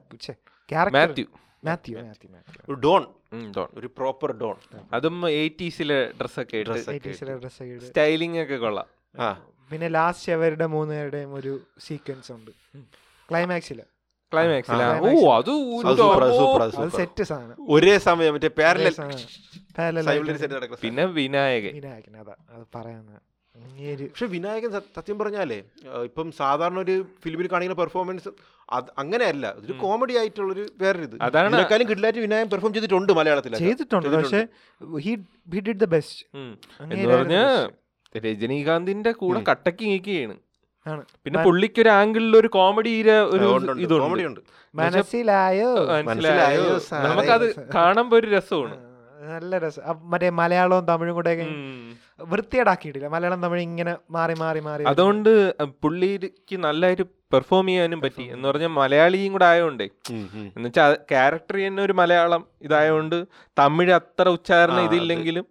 [0.72, 1.26] character Mathew.
[1.64, 2.74] Mathew Mathew.
[2.84, 3.02] Don.
[3.56, 3.68] Don.
[3.78, 4.56] ഒരു പ്രോപ്പർ ഡോൺ.
[4.92, 6.64] അതും എയ്റ്റീസിലെ ഡ്രസ്സൊക്കെ
[7.88, 8.88] സ്റ്റൈലിംഗ് ഒക്കെ കൊള്ളാം.
[9.70, 11.52] പിന്നെ ലാസ്റ്റ് അവരുടെ മൂന്നുപേരുടെയും ഒരു
[11.86, 12.52] സീക്വൻസ് ഉണ്ട്.
[13.30, 13.80] ക്ലൈമാക്സിൽ
[14.32, 15.52] ക്ലൈമാക്സിലാ ഓ അത്
[17.00, 17.56] സെറ്റ് സാധനം.
[17.74, 20.46] ഒരേ സമയം മറ്റേ പാരലൽ ഒരേ
[20.84, 21.72] പിന്നെ വിനായകൻ.
[21.78, 22.34] വിനായകൻ അതാ
[24.10, 25.56] പക്ഷെ വിനായകൻ സത്യം പറഞ്ഞാലേ
[26.08, 28.30] ഇപ്പം സാധാരണ ഒരു ഫിലിമിൽ കാണിക്കുന്ന പെർഫോമൻസ്
[29.02, 29.46] അങ്ങനെയല്ല.
[29.58, 33.56] ഇതൊരു കോമഡി ആയിട്ടുള്ളൊരു വേറൊരു ഇത് അതാണ് കിഡിലായിട്ട് വിനായകൻ പെർഫോം ചെയ്തിട്ടുണ്ട് മലയാളത്തിൽ.
[33.64, 34.40] ചെയ്തിട്ടുണ്ട് പക്ഷേ
[35.06, 35.12] he
[35.54, 36.22] he did the best
[36.92, 37.38] എന്ന് പറഞ്ഞ
[38.26, 40.36] രജനീകാന്തിന്റെ കൂടെ കട്ടക്ക് നീക്കുകയാണ്.
[41.24, 44.26] പിന്നെ പുള്ളിക്ക് ഒരു ആംഗിളിൽ ഒരു കോമഡി ഒരു കോമഡി ഇതുണ്ട്.
[44.26, 44.40] ഉണ്ട്.
[44.74, 45.70] മനസ്സിലായോ?
[46.02, 46.78] മനസ്സിലായോ?
[47.06, 48.76] നമുക്കത് കാണുമ്പോ ഒരു രസമാണ്.
[49.30, 49.82] നല്ല രസം.
[50.02, 51.32] മറ്റേ മലയാളവും തമിഴും കൂടെ.
[52.20, 55.30] വൃത്തിയേടാക്കിയിട്ടില്ല മലയാളം തമിഴ് ഇങ്ങനെ മാറി മാറി മാറി അതുകൊണ്ട്
[55.82, 58.22] പുള്ളിക്ക് നല്ലൊരു പെർഫോം ചെയ്യാനും പറ്റി.
[58.22, 63.26] എന്ന് പറഞ്ഞാൽ മലയാളിയും കൂടെ ആയതുകൊണ്ടേ എന്ന് വെച്ചാൽ ക്യാരക്ടർ തന്നെ ഒരു മലയാളം ഇതായതുകൊണ്ട്
[63.58, 65.46] തമിഴ് അത്ര ഉച്ചാരണം ഇതില്ലെങ്കിലും.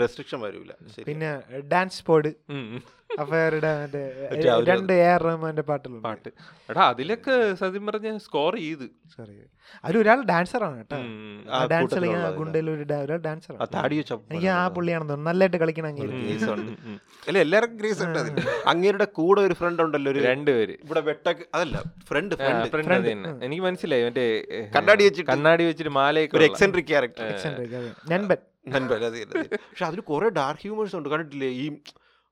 [0.00, 0.70] റെസ്ട്രിക്ഷൻ വരൂല.
[1.06, 6.04] പിന്നെ ഡാൻസ് പോഡ് ഒരു- രണ്ട് എ ആർ റഹ്മാന്റെ പാട്ടുകളുണ്ട്.
[6.04, 6.28] പാട്ട്.
[6.70, 8.90] എടാ അതിലൊക്കെ സത്യം പറഞ്ഞ സ്കോർ ചെയ്ത്.
[9.16, 10.96] സോറി ഒരാൾ ഡാൻസറാണ് കേട്ടോ.
[10.96, 11.44] ഉം.
[11.50, 12.36] ആ ഡാൻസ് കൂട്ടത്തിലുള്ള കളിക്കുന്ന ആളാ.
[12.36, 15.30] ഗുണ്ടയിൽ ഒരു ഒരാൾ ആ താടി വെച്ച എനിക്ക് ആ പുള്ളിയാണെന്ന് തോന്നുന്നു.
[15.30, 15.96] നല്ലതായിട്ട് കളിക്കണം.
[17.28, 18.36] അല്ല എല്ലാവർക്കും ഗ്രീസ് ഉണ്ട് അതിന്.
[18.66, 24.44] അങ്ങേരുടെ കൂടെ ഒരു ഫ്രണ്ട് ഉണ്ടല്ലോ ഒരു രണ്ടുപേര് ഇവിടെ വെട്ടക്ക് അതല്ല ഫ്രണ്ട് ഫ്രണ്ട് എനിക്ക് മനസ്സിലായി മറ്റേ
[24.76, 25.30] കണ്ണാടി വെച്ചിട്ട്.
[25.30, 26.44] കണ്ണാടി വെച്ചിട്ട് മാലയൊക്കെ ഒരു.
[26.44, 28.44] എക്സെൻട്രിക് ക്യാരക്ടർ
[28.92, 29.32] പരാതിയല്ല
[29.70, 31.08] പക്ഷെ അതിൽ കുറെ ഡാർക്ക് ഹ്യൂമേഴ്സ് ഉണ്ട്.
[31.12, 31.50] കണ്ടിട്ടില്ലേ?
[31.62, 31.66] ഈ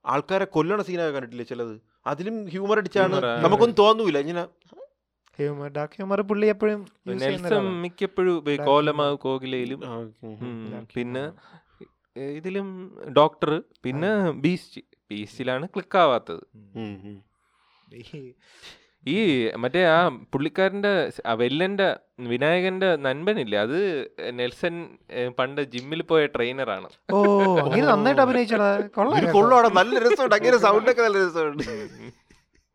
[0.04, 1.74] ആൾക്കാരെ കൊല്ലണ സീനൊക്കെ കണ്ടിട്ടില്ലേ ചിലത്?
[2.10, 3.16] അതിലും ഹ്യൂമർ അടിച്ചാണ്.
[3.44, 4.18] നമുക്കൊന്നും തോന്നൂല.
[4.24, 4.44] ഇങ്ങനെ
[5.38, 6.80] ഹ്യൂമർ ഡാർക്ക് ഹ്യൂമർ പുള്ളി എപ്പോഴും
[7.84, 8.38] മിക്കപ്പോഴും
[8.70, 9.80] കോലമാവ് കോകിലയിലും
[10.94, 11.24] പിന്നെ
[12.38, 12.68] ഇതിലും
[13.18, 13.50] ഡോക്ടർ
[13.84, 14.10] പിന്നെ
[14.46, 16.42] ബീസ്റ്റ് ബീസ്റ്റിലാണ് ക്ലിക്ക് ആവാത്തത്.
[19.06, 23.58] ഈ- മറ്റേ ആ പുള്ളിക്കാരന്റെ വെല്ലന്റെ വിനായകന്റെ നൻപനില്ലേ?
[23.58, 23.78] അത്
[24.30, 24.74] നെൽസൺ
[25.38, 26.88] പണ്ട് ജിമ്മിൽ പോയ ട്രെയിനറാണ്.
[27.12, 27.22] ഓ
[27.58, 28.68] അങ്ങനെ നന്നായിട്ട് അഭിനയിച്ചടാ.
[29.74, 30.34] നല്ല രസമുണ്ട്.
[30.34, 31.62] അങ്ങനെ സൗണ്ട് ഒക്കെ നല്ല രസമുണ്ട്.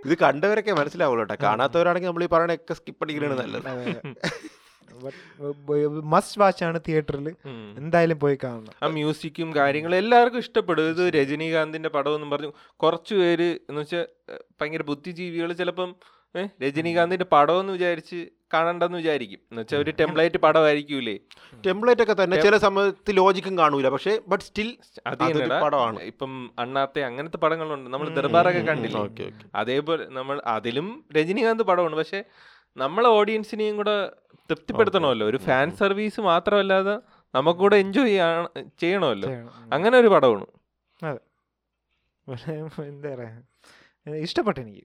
[0.06, 1.44] ഇത് കണ്ടവരൊക്കെ മനസ്സിലാവുള്ളൂ കേട്ടോ.
[1.44, 3.70] കാണാത്തവരാണെങ്കിൽ നമ്മൾ ഈ പറയണൊക്കെ സ്കിപ്പ് അടിക്കലാണ് നല്ലത്.
[6.04, 7.36] മസ്റ്റ് വാച്ച് ആണ് തിയേറ്ററിൽ
[7.78, 8.74] എന്തായാലും പോയി കാണണം.
[8.84, 10.84] ആ മ്യൂസിക്കും കാര്യങ്ങളും എല്ലാവർക്കും ഇഷ്ടപ്പെടും.
[10.90, 12.52] ഇത് രജനീകാന്തിന്റെ പടം എന്നും പറഞ്ഞു.
[12.76, 14.06] കുറച്ചു പേര് എന്ന് വെച്ചാൽ
[14.62, 15.54] ഭയങ്കര ബുദ്ധിജീവികൾ.
[15.54, 15.96] ചിലപ്പം
[16.46, 19.38] രജനീകാന്തിന്റെ പടം എന്ന് വിചാരിച്ച് കാണണ്ടെന്ന് വിചാരിക്കും.
[19.38, 21.18] എന്ന് വെച്ചാൽ ഒരു ടെംപ്ലേറ്റ് പടമായിരിക്കൂലേ?
[21.66, 23.90] ടെംപ്ലേറ്റ് ഒക്കെ തന്നെ ചില സമയത്ത് ലോജിക്കും കാണൂല.
[23.90, 24.78] പക്ഷേ ബട്ട് സ്റ്റിൽ
[25.64, 26.00] പടമാണ്.
[26.00, 27.90] ഇപ്പം അണ്ണാത്തെ അങ്ങനത്തെ പടങ്ങളുണ്ട്.
[27.90, 28.98] നമ്മൾ ദർബാറൊക്കെ കണ്ടില്ല?
[29.56, 31.96] അതേപോലെ നമ്മൾ അതിലും രജനീകാന്ത് പടമാണ്.
[31.96, 32.24] പക്ഷെ
[32.78, 34.12] നമ്മളെ ഓഡിയൻസിനെയും കൂടെ
[34.50, 35.28] തൃപ്തിപ്പെടുത്തണമല്ലോ.
[35.28, 36.98] ഒരു ഫാൻ സർവീസ് മാത്രമല്ലാതെ
[37.36, 38.08] നമുക്ക് കൂടെ എൻജോയ്
[38.80, 39.30] ചെയ്യണമല്ലോ.
[39.74, 40.46] അങ്ങനെ ഒരു പടമാണ്.
[41.04, 41.20] അതെ.
[42.88, 43.42] എന്താ പറയാ?
[44.24, 44.84] ഇഷ്ടപ്പെട്ടു എനിക്ക്.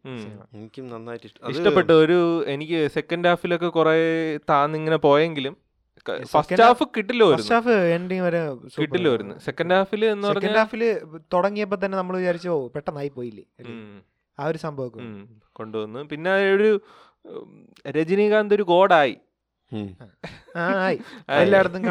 [0.56, 3.96] എനിക്കും നന്നായിട്ട് ഇഷ്ടം ഇഷ്ടപ്പെട്ടു ഒരു എനിക്ക് സെക്കൻഡ് ഹാഫിലൊക്കെ കുറെ
[4.48, 5.54] താന്നിങ്ങനെ പോയെങ്കിലും
[6.32, 8.40] ഫസ്റ്റ് ഹാഫ് കിട്ടില്ല ഫസ്റ്റ് ഹാഫ് എൻഡിങ് വരെ
[8.76, 9.08] കിട്ടില്ല
[9.46, 10.82] സെക്കൻഡ് ഹാഫിൽ എന്ന് സെക്കൻഡ് ഹാഫിൽ
[11.34, 13.44] തുടങ്ങിയപ്പോ തന്നെ നമ്മൾ വിചാരിച്ചു ഓ പെട്ടെന്നായി പോയില്ലേ?
[14.38, 14.90] ആ ഒരു സംഭവം
[15.58, 16.00] കൊണ്ടുവന്നു.
[16.12, 16.68] പിന്നെ ഒരു
[17.96, 19.14] രജനീകാന്ത് ഒരു ഗോഡായി.
[21.36, 21.84] എല്ലായിടത്തും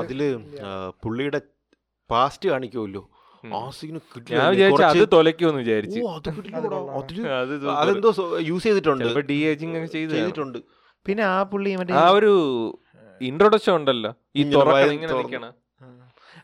[0.00, 0.20] അതിൽ
[1.02, 1.40] പുള്ളിയുടെ
[2.10, 3.02] പാസ്റ്റ് കാണിക്കുമല്ലോ
[4.32, 6.00] ഞാൻ വിചാരിച്ചു അത് തൊലയ്ക്കുമെന്ന് വിചാരിച്ചു.
[7.82, 8.10] അതെന്തോ
[8.50, 9.04] യൂസ് ചെയ്തിട്ടുണ്ട്.
[9.30, 10.58] ഡി ഏജിങ് ഒക്കെ ചെയ്തിട്ടുണ്ട്.
[11.06, 12.32] പിന്നെ ആ പുള്ളി മറ്റേ ആ ഒരു
[13.20, 14.10] ഇൻട്രൊഡക്ഷൻ ഉണ്ടല്ലോ.
[14.36, 14.42] ഈ
[14.96, 15.12] ഇങ്ങനെ.
[15.20, 15.52] നിൽക്കണം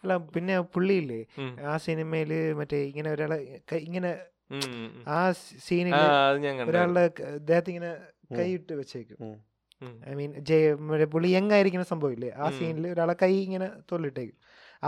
[0.03, 1.21] അല്ല പിന്നെ പുള്ളിയില്ലേ.
[1.71, 3.39] ആ സിനിമയിൽ മറ്റേ ഇങ്ങനെ ഒരാളെ
[3.89, 4.13] ഇങ്ങനെ.
[5.09, 5.19] ആ
[5.67, 5.95] സീനിൽ
[6.69, 7.91] ഒരാളുടെ അദ്ദേഹത്തെ ഇങ്ങനെ
[8.39, 9.19] കൈയിട്ട് വെച്ചേക്കും.
[10.11, 10.73] ഐ മീൻ ജയ
[11.15, 12.31] പുള്ളി യങ് ആയിരിക്കുന്ന സംഭവമില്ലേ?
[12.37, 12.51] ആ.
[12.59, 14.39] സീനിൽ ഒരാളെ കൈ ഇങ്ങനെ തൊല്ലിട്ടേക്കും.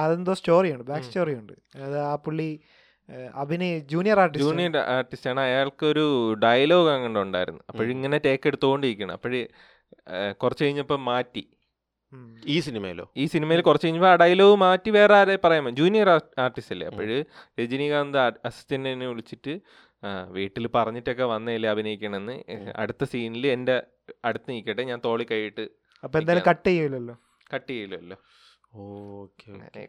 [0.03, 2.49] അതെന്തോ സ്റ്റോറിയുണ്ട് ബാക്ക് സ്റ്റോറിയുണ്ട് സ്റ്റോറി ഉണ്ട് അത് ആ പുള്ളി
[3.43, 5.41] അഭിനയ ജൂനിയർ ആർട്ടിസ്റ്റ് ജൂനിയർ ആർട്ടിസ്റ്റ് ആണ്.
[5.49, 6.05] അയാൾക്ക് ഒരു
[6.45, 9.41] ഡയലോഗ് അങ്ങനെ ഉണ്ടായിരുന്നു അപ്പോഴിങ്ങനെ ടേക്ക് എടുത്തുകൊണ്ടിരിക്കണം അപ്പോഴ്
[10.43, 11.45] കുറച്ച് കഴിഞ്ഞപ്പോൾ മാറ്റി.
[12.55, 13.05] ഈ സിനിമയിലോ?
[13.23, 16.09] ഈ സിനിമയിൽ കുറച്ച് കഴിഞ്ഞപ്പോൾ ആ ഡയലോഗ് മാറ്റി വേറെ ആരെ പറയാൻ ജൂനിയർ
[16.45, 16.87] ആർട്ടിസ്റ്റ് അല്ലേ?
[16.91, 17.17] അപ്പോഴ്
[17.61, 19.55] രജനീകാന്ത് അസിസ്റ്റന്റിനെ വിളിച്ചിട്ട്
[20.37, 22.37] വീട്ടിൽ പറഞ്ഞിട്ടൊക്കെ വന്നേലേ അഭിനയിക്കണമെന്ന്.
[22.83, 23.77] അടുത്ത സീനിൽ എന്റെ
[24.29, 25.65] അടുത്ത് നിൽക്കട്ടെ ഞാൻ തോളി കഴിയിട്ട്
[26.03, 27.17] അപ്പോൾ എന്തായാലും കട്ട് ചെയ്യൂലല്ലോ.
[27.55, 28.19] കട്ട് ചെയ്യില്ലല്ലോ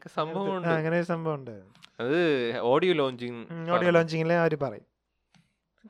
[0.08, 1.56] സംഭവമുണ്ട് അങ്ങനെ ഒരു സംഭവം ഉണ്ട്.
[2.00, 2.20] അത്
[2.60, 4.86] ഓഡിയോ ലോഞ്ചിങ് ഓഡിയോ ലോഞ്ചിങ്ങിൽ അവർ പറയും.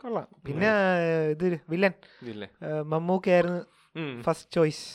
[0.02, 0.28] കൊള്ളാം.
[0.46, 0.70] പിന്നെ
[1.30, 1.94] ഇത് വില്ലൻ.
[2.82, 3.62] മമ്മൂക്ക ആയിരുന്നു
[4.22, 4.86] ഫസ്റ്റ് ചോയ്സ്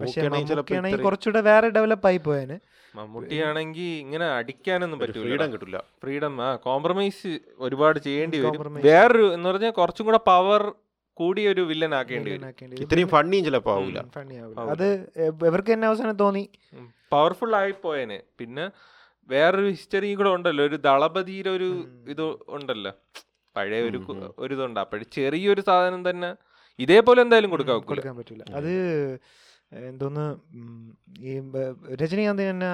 [0.00, 2.58] പക്ഷെ കുറച്ചുകൂടെ വേറെ ഡെവലപ്പ് ആയി പോയേനെ.
[2.94, 8.52] മമ്മൂട്ടിയാണെങ്കിൽ ഇങ്ങനെ അടിക്കാനൊന്നും പറ്റില്ല ഫ്രീഡം കിട്ടില്ല ഫ്രീഡം ആ കോംപ്രമൈസ് ഒരുപാട് ചെയ്യേണ്ടി വരും.
[8.52, 8.86] Compromise.
[8.86, 10.72] വേറൊരു എന്ന് പറഞ്ഞാൽ കുറച്ചും കൂടെ പവർ
[11.20, 12.80] കൂടിയ ഒരു വില്ലൻ ആക്കേണ്ടി വരും.
[12.84, 14.00] ഇത്രയും ഫണ്ണിയും ചിലപ്പോ ആവില്ല.
[14.72, 14.86] അത്
[15.48, 16.44] ഇവർക്ക് തന്നെ അവസാനം തോന്നി.
[17.12, 18.64] പവർഫുൾ ആയി പോയേനെ പിന്നെ
[19.28, 20.64] വേറൊരു ഹിസ്റ്ററി കൂടെ ഉണ്ടല്ലോ.
[20.64, 21.68] ഒരു ദളപതിയുടെ ഒരു.
[22.08, 22.24] ഇത്
[22.56, 22.92] ഉണ്ടല്ലോ.
[23.56, 23.98] പഴയ ഒരു
[24.38, 24.80] ഒരു ഇതുണ്ട്.
[24.80, 26.30] അപ്പോഴും ചെറിയൊരു സാധനം തന്നെ
[26.78, 28.72] ഇതേപോലെ എന്തായാലും കൊടുക്കാൻ പറ്റില്ല അത്
[29.88, 30.24] എന്തോന്ന്
[31.18, 31.32] ഈ
[32.02, 32.68] രജനീകാന്ത് തന്നെ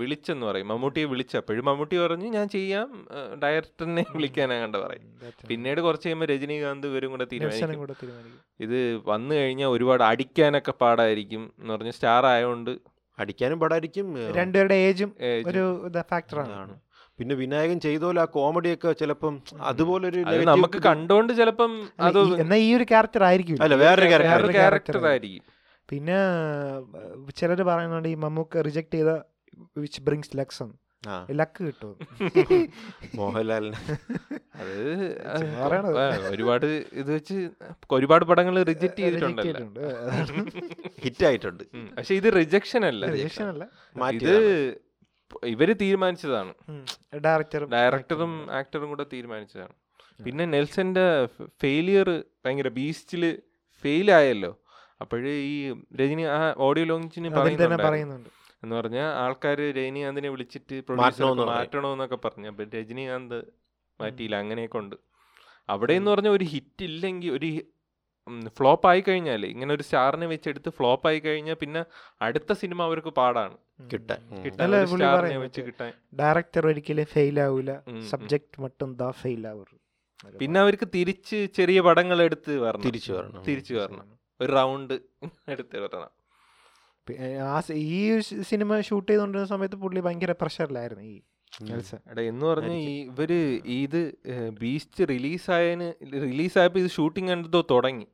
[0.00, 0.68] വിളിച്ചെന്ന് പറയും.
[0.68, 1.36] മമ്മൂട്ടിയെ വിളിച്ച.
[1.36, 2.88] അപ്പോഴും മമ്മൂട്ടി പറഞ്ഞു ഞാൻ ചെയ്യാം.
[3.42, 5.06] ഡയറക്ടറിനെ വിളിക്കാനാ കണ്ട പറയും.
[5.48, 8.38] പിന്നീട് കുറച്ച് കഴിയുമ്പോൾ രജനീകാന്ത് ഇവരും കൂടെ തീരുമാനിക്കും.
[8.60, 12.72] ഇത് വന്നു കഴിഞ്ഞാൽ ഒരുപാട് അടിക്കാനൊക്കെ പാടായിരിക്കും എന്ന് പറഞ്ഞ സ്റ്റാർ ആയതുകൊണ്ട്
[13.18, 14.32] അടിക്കാനും പാടായിരിക്കും.
[14.32, 15.12] രണ്ടുപേരുടെ ഏജും
[15.46, 15.64] ഒരു
[16.10, 16.74] ഫാക്ടറാണ് ആണ്.
[17.18, 22.68] പിന്നെ വിനായകൻ ചെയ്തോലെ ആ കോമഡിയൊക്കെ ചിലപ്പം അതുപോലൊരു അത് നമുക്ക് കണ്ടോണ്ട് കണ്ടുകൊണ്ട് ചിലപ്പം അത് എന്നാ ഈ
[22.74, 23.56] ഒരു ക്യാരക്ടർ ആയിരിക്കും.
[23.62, 24.08] അല്ല വേറൊരു
[24.56, 25.44] ക്യാരക്ടർ ആയിരിക്കും.
[25.88, 26.18] പിന്നെ
[27.36, 29.12] ചിലർ പറയുന്നുണ്ട് ഈ മമ്മൂക്ക് റിജക്ട് ചെയ്ത
[29.78, 30.68] വിച്ച് ബ്രിങ്സ് ലക്സൺ
[31.04, 31.16] ആ.
[31.30, 31.92] ലക്ക് കിട്ടും.
[33.14, 33.78] മോഹൻലാലിന്.
[34.60, 34.72] അത്
[36.30, 37.36] ഒരുപാട് ഇത് വെച്ച്
[37.90, 39.42] ഒരുപാട് പടങ്ങൾ റിജക്ട് ചെയ്തിട്ടുണ്ട്.
[41.04, 41.64] ഹിറ്റ് ആയിട്ടുണ്ട്.
[41.96, 43.02] പക്ഷെ ഇത് റിജക്ഷൻ അല്ല.
[43.16, 43.64] റിജക്ഷൻ അല്ല.
[44.12, 44.34] ഇത്.
[45.44, 46.54] ഇവർ തീരുമാനിച്ചതാണ്.
[47.24, 49.74] ഡയറക്ടറും ഡയറക്ടറും ആക്ടറും കൂടെ തീരുമാനിച്ചതാണ്.
[50.24, 51.26] പിന്നെ നെൽസന്റെ
[51.60, 53.42] ഫെയിലിയർ ഭയങ്കര ബീസ്റ്റിൽ
[53.84, 54.62] ഫെയിൽ ആയല്ലോ
[55.00, 58.30] അപ്പോഴേ ഈ രജനി ആ ഓഡിയോ ലോഞ്ചിന് പറയുന്നുണ്ട്.
[58.62, 60.92] എന്ന് പറഞ്ഞാൽ ആൾക്കാർ രജനീകാന്തിനെ വിളിച്ചിട്ട്.
[60.92, 62.48] മാറ്റണമെന്നൊക്കെ പറഞ്ഞു.
[62.48, 63.38] അപ്പൊ രജനീകാന്ത്
[64.00, 64.96] മാറ്റിയില്ല അങ്ങനെയൊക്കെ ഉണ്ട്.
[65.68, 67.60] അവിടെ എന്ന് പറഞ്ഞാൽ ഒരു ഹിറ്റ് ഇല്ലെങ്കിൽ ഒരു
[68.48, 71.84] ഫ്ലോപ്പ് ആയി കഴിഞ്ഞാൽ ഇങ്ങനെ ഒരു സ്റ്റാറിനെ വെച്ചെടുത്ത് ഫ്ലോപ്പ് ആയി കഴിഞ്ഞാൽ പിന്നെ
[72.22, 73.56] അടുത്ത സിനിമ അവർക്ക് പാടാണ്.
[73.92, 74.18] കിട്ടാൻ.
[76.20, 77.74] ഡയറക്ടർ ഒരിക്കലും ഫെയിൽ ആവൂല.
[78.10, 79.64] സബ്ജക്ട് മട്ടും ദാ ഫെയിൽ ആവൂ
[80.38, 82.82] പിന്നെ അവർക്ക് തിരിച്ച് ചെറിയ പടങ്ങൾ എടുത്ത് വരണം.
[82.82, 83.44] തിരിച്ചു വരണം.
[83.44, 84.18] തിരിച്ചു വരണം.
[84.40, 85.00] ഒരു റൗണ്ട്
[85.48, 86.08] എടുത്ത് വരണം.
[87.42, 91.20] ആ ഈ സിനിമ ഷൂട്ട് ചെയ്തുകൊണ്ടിരുന്ന സമയത്ത് പുള്ളി ഭയങ്കര പ്രഷറിലായിരുന്നു ഈ
[92.10, 93.32] എടാ എന്ന് പറഞ്ഞ ഈ ഇവർ
[93.66, 94.14] ഇത്
[94.48, 98.06] ബീസ്റ്റ് റിലീസായതിന് റിലീസായപ്പോ ഇത് ഷൂട്ടിംഗ് കണ്ടതോ തുടങ്ങി.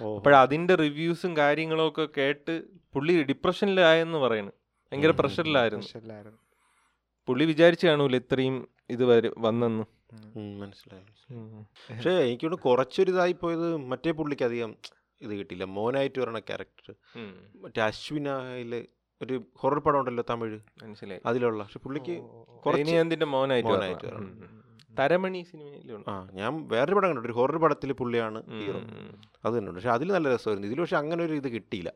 [0.00, 4.52] അപ്പോൾ അതിന്റെ റിവ്യൂസും കാര്യങ്ങളും ഒക്കെ കേട്ട് പുള്ളി ഡിപ്രഷനിലായെന്ന് പറയുന്നു
[4.92, 5.10] ഭയങ്കര.
[5.10, 5.84] പ്രഷറിലായിരുന്നു.
[5.84, 6.38] പ്രഷറിലായിരുന്നു.
[7.26, 9.84] പുള്ളി വിചാരിച്ചു കാണൂല ഇത്രയും ഇത് വരെ വന്നെന്ന്.
[10.60, 11.04] മനസ്സിലായി
[11.90, 14.76] പക്ഷേ എനിക്കോട് കുറച്ചൊരു ഇതായി പോയത് മറ്റേ പുള്ളിക്ക് അധികം
[15.20, 15.64] ഇത് കിട്ടിയില്ല.
[15.64, 16.94] മോനായിട്ട് വരണ ക്യാരക്ടർ
[17.56, 18.86] മറ്റേ അശ്വിനായിൽ
[19.22, 20.60] ഒരു ഹൊറർ പടം ഉണ്ടല്ലോ തമിഴ്.
[20.82, 21.20] മനസ്സിലായി.
[21.26, 21.62] അതിലുള്ള.
[21.62, 22.20] പക്ഷെ പുള്ളിക്ക്
[23.24, 24.62] മോനായിട്ട് മോനായിട്ട് വരണം.
[24.92, 26.08] തരമണി സിനിമയിലുണ്ട്.
[26.10, 28.80] ആ ഞാൻ വേറൊരു പടം കണ്ടു ഒരു ഹൊറർ പടത്തിൽ പുള്ളിയാണ് ഹീറോ
[29.44, 30.68] അത് തന്നെ പക്ഷെ അതിൽ നല്ല രസമായിരുന്നു.
[30.68, 31.90] ഇതിൽ പക്ഷെ അങ്ങനെ ഒരു ഇത് കിട്ടിയില്ല.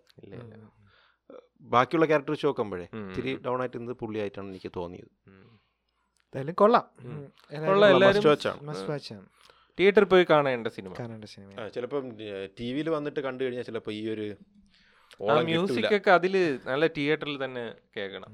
[1.70, 5.10] ബാക്കിയുള്ള ക്യാരക്ടർ വെച്ച് നോക്കുമ്പോഴേ ഇച്ചിരി ഇത്തിരി ഡൗൺ ആയിട്ട് ഇന്നത് പുള്ളിയായിട്ടാണ് എനിക്ക് തോന്നിയത്.
[6.26, 6.84] എന്തായാലും കൊള്ളാം.
[7.52, 8.22] എല്ലാവരും.
[8.22, 9.24] കൊള്ളാം.
[9.78, 10.92] തിയേറ്ററിൽ പോയി കാണേണ്ട സിനിമ.
[11.00, 12.04] കാണേണ്ട സിനിമ ആ, ചിലപ്പം
[12.60, 14.26] ടി വിയിൽ വന്നിട്ട് കണ്ടു കഴിഞ്ഞാൽ ചിലപ്പോൾ ഈ ഒരു
[15.20, 16.34] ആ മ്യൂസിക് ഒക്കെ അതിൽ
[16.68, 17.64] നല്ല തിയേറ്ററിൽ തന്നെ
[17.96, 18.30] കേൾക്കണം.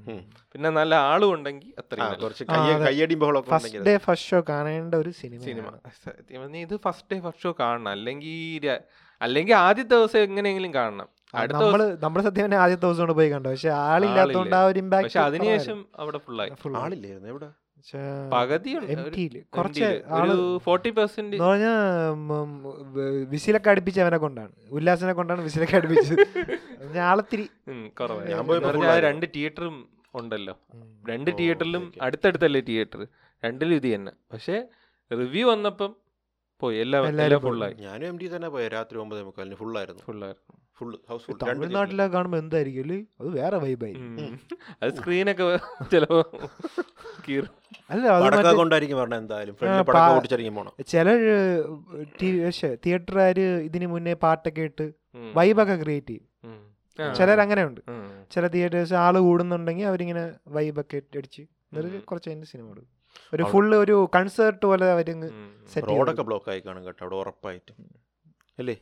[0.53, 2.09] പിന്നെ നല്ല ആളും ഉണ്ടെങ്കിൽ അത്രയും
[3.51, 5.41] ഫസ്റ്റ് ഡേ ഫസ്റ്റ് ഷോ കാണേണ്ട ഒരു സിനിമ.
[6.29, 7.91] സിനിമ നീ ഇത് ഫസ്റ്റ് ഡേ ഫസ്റ്റ് ഷോ കാണണം.
[7.95, 8.67] അല്ലെങ്കിൽ
[9.21, 11.09] അല്ലെങ്കിൽ ആദ്യത്തെ ദിവസം എങ്ങനെയെങ്കിലും കാണണം.
[11.41, 13.47] അടുത്ത നമ്മൾ നമ്മൾ സത്യം ആദ്യത്തെ ദിവസം കൊണ്ട് പോയി കണ്ടു.
[13.53, 16.51] പക്ഷെ ആളില്ലാത്തോണ്ട് ആ ഒരു ഇമ്പാക്ട് പക്ഷെ അതിനുശേഷം അവിടെ ഫുള്ളായി
[16.83, 17.29] ആളില്ലായിരുന്നു.
[17.33, 17.49] എവിടെ?
[23.29, 24.51] വിസിലൊക്കെ അടുപ്പിച്ച് അവനെ കൊണ്ടാണ്.
[24.71, 26.97] ഉല്ലാസിനെ കൊണ്ടാണ് വിസിലൊക്കെ അടുപ്പിച്ചത്.
[26.97, 27.49] ആളത്തിരി
[28.99, 30.59] രണ്ട് തിയേറ്ററും ഉണ്ടല്ലോ.
[31.09, 31.93] രണ്ട് തിയേറ്ററിലും.
[32.01, 33.07] അടുത്തടുത്തല്ലേ തിയേറ്റർ
[33.45, 34.11] രണ്ടിലും ഇത് തന്നെ.
[34.33, 34.67] പക്ഷെ
[35.11, 35.95] റിവ്യൂ വന്നപ്പം
[36.59, 36.77] പോയി.
[36.79, 37.39] എല്ലാം.
[37.41, 38.67] ഫുള്ളായി ഞാനും എം ഡി തന്നെ പോയ.
[38.67, 43.95] രാത്രി ഒമ്പതേ മുക്കാലിന് ഫുള്ളായിരുന്നു ഫുള്ളായിരുന്നു ഫുൾ ഹൗസ് തമിഴ്നാട്ടിലൊക്കെ കാണുമ്പോ എന്തായിരിക്കും അത് വേറെ വൈബായി
[44.81, 45.45] അത് സ്ക്രീനൊക്കെ
[45.91, 46.19] ചിലപ്പോ
[47.25, 47.53] കീറും.
[47.89, 49.55] അല്ല കൊണ്ടായിരിക്കും പറഞ്ഞത് എന്തായാലും.
[50.93, 51.07] ചില
[52.85, 54.87] തിയേറ്ററുകാര് ഇതിന് മുന്നേ പാട്ടൊക്കെ ഇട്ട്.
[55.37, 56.27] വൈബൊക്കെ ക്രിയേറ്റ് ചെയ്യും.
[57.17, 57.81] ചിലർ അങ്ങനെ ഉണ്ട്
[58.33, 60.23] ചില തിയേറ്റേഴ്സ് ആൾ കൂടുന്നുണ്ടെങ്കിൽ അവരിങ്ങനെ
[60.57, 61.99] വൈബൊക്കെ അടിച്ച് എന്നിട്ട്.
[62.09, 62.83] കുറച്ച് അതിന്റെ സിനിമ ഒരു
[63.31, 65.07] ഫുൾ ഫുള്ള് ഒരു കൺസേർട്ട് പോലെ അവർ
[65.91, 67.01] റോഡൊക്കെ ബ്ലോക്ക് ആയി കാണും കേട്ടോ.
[67.03, 67.71] അവിടെ ഉറപ്പായിട്ട്.
[68.59, 68.75] അല്ലേ.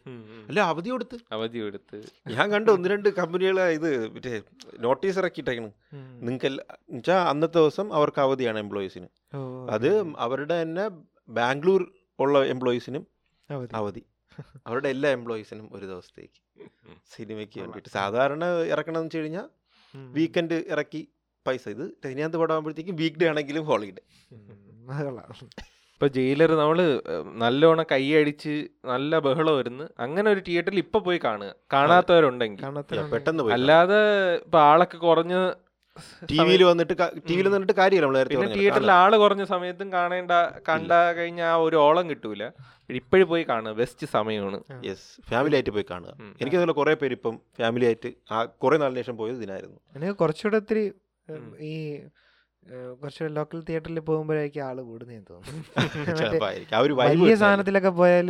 [0.50, 1.18] അല്ല അവധി കൊടുത്ത്.
[1.32, 1.98] അവധി കൊടുത്ത്.
[2.38, 4.42] ഞാൻ കണ്ടു ഒന്ന് രണ്ട് കമ്പനികളെ ഇത് മറ്റേ
[4.80, 5.72] നോട്ടീസ് ഇറക്കിയിട്ടേക്കണ്.
[5.94, 9.08] നിങ്ങൾക്ക് എന്നുവെച്ചാൽ അന്നത്തെ ദിവസം അവർക്ക് അവധിയാണ് എംപ്ലോയീസിന്
[9.70, 9.90] അത്
[10.26, 10.86] അവരുടെ തന്നെ
[11.40, 11.84] ബാംഗ്ലൂർ
[12.20, 13.08] ഉള്ള എംപ്ലോയീസിനും
[13.82, 14.04] അവധി.
[14.68, 16.42] അവരുടെ എല്ലാ എംപ്ലോയീസിനും ഒരു ദിവസത്തേക്ക്
[17.16, 17.90] സിനിമയ്ക്ക് വേണ്ടിയിട്ട്.
[17.90, 19.48] സാധാരണ ഇറക്കണമെന്ന് വെച്ച് കഴിഞ്ഞാൽ
[20.18, 21.02] വീക്കെൻഡ് ഇറക്കി
[21.48, 21.64] പൈസ.
[21.70, 24.04] ഇത് രജനീകാന്ത് പടമാകുമ്പോഴത്തേക്കും വീക്ക് ഡേ ആണെങ്കിലും ഹോളിഡേ
[26.02, 26.78] ഇപ്പൊ ജയിലർ നമ്മൾ
[27.42, 28.54] നല്ലോണം കൈയടിച്ച്
[28.92, 31.50] നല്ല ബഹളം വരുന്നു അങ്ങനെ ഒരു തിയേറ്ററിൽ ഇപ്പൊ പോയി കാണുക.
[31.74, 32.62] കാണാത്തവരുണ്ടെങ്കിൽ.
[33.12, 34.00] പെട്ടെന്ന് പോയി അല്ലാതെ
[34.46, 35.34] ഇപ്പൊ ആളൊക്കെ കുറഞ്ഞ
[36.32, 36.96] ടിവിയിൽ വന്നിട്ട്
[37.28, 40.32] ടിവിയിൽ വന്നിട്ട് കാര്യമില്ല നമ്മൾ പിന്നെ തിയേറ്ററിൽ ആൾ കുറഞ്ഞ സമയത്തും കാണേണ്ട
[40.70, 42.44] കണ്ട കഴിഞ്ഞ ആ ഒരു ഓളം കിട്ടൂല.
[43.02, 44.60] ഇപ്പോഴും പോയി കാണുക ബെസ്റ്റ് സമയമാണ്.
[44.90, 46.14] യെസ് ഫാമിലി ആയിട്ട് പോയി കാണുക.
[46.42, 49.80] എനിക്ക് അതുപോലെ കുറെ പേര് ഇപ്പം ഫാമിലി ആയിട്ട് ആ കുറെ നാളിന് ശേഷം പോയത് ഇതിനായിരുന്നു.
[50.00, 50.86] എനിക്ക് കുറച്ചുകൂടെ ഒത്തിരി.
[51.72, 51.76] ഈ
[52.64, 55.64] ഏഹ്, കുറച്ചുകൂടെ ലോക്കൽ തിയേറ്ററിൽ പോകുമ്പോഴായിരിക്കും ആൾ കൂടുന്നതെന്ന് തോന്നുന്നു.
[57.04, 57.34] വലിയ.
[57.42, 58.30] സാധനത്തിലൊക്കെ പോയാൽ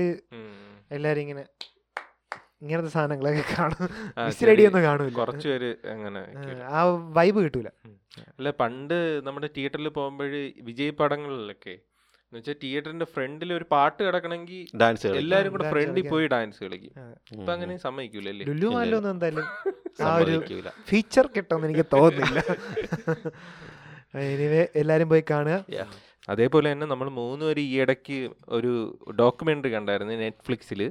[0.91, 1.43] എല്ലാരും ഇങ്ങനെ
[2.63, 3.79] ഇങ്ങനത്തെ സാധനങ്ങളൊക്കെ കാണും.
[4.67, 5.11] ഒന്നും കാണില്ല.
[5.19, 6.21] കുറച്ച് പേര് അങ്ങനെ
[6.71, 6.81] ആ
[7.17, 7.69] വൈബ് കിട്ടൂല.
[8.31, 10.33] അല്ല പണ്ട് നമ്മുടെ തിയേറ്ററിൽ പോകുമ്പോൾ
[10.67, 11.75] വിജയ് പടങ്ങളിലൊക്കെ
[12.31, 16.93] എന്ന് വെച്ചാൽ തിയേറ്ററിന്റെ ഫ്രണ്ടിൽ ഒരു പാട്ട് കിടക്കണമെങ്കിൽ ഡാൻസ് എല്ലാരും കൂടെ ഫ്രണ്ടിൽ പോയി ഡാൻസ് കളിക്കും.
[17.35, 18.45] ഇപ്പൊ അങ്ങനെ സമ്മതിക്കൂലല്ലേ?
[18.49, 19.47] ലുലു ഇല്ല, മാലൊന്നും എന്തായാലും
[20.03, 20.35] ആ ഒരു
[20.89, 22.39] ഫീച്ചർ കിട്ടുമെന്ന് എനിക്ക് തോന്നുന്നില്ല.
[24.13, 25.57] എനിവേ എല്ലാരും പോയി കാണുക.
[26.29, 28.17] അതേപോലെ തന്നെ നമ്മൾ മൂന്നുപേര് ഈ ഇടയ്ക്ക്
[28.49, 28.71] ഒരു
[29.19, 30.81] ഡോക്യുമെന്ററി കണ്ടായിരുന്നു നെറ്റ്ഫ്ലിക്സിൽ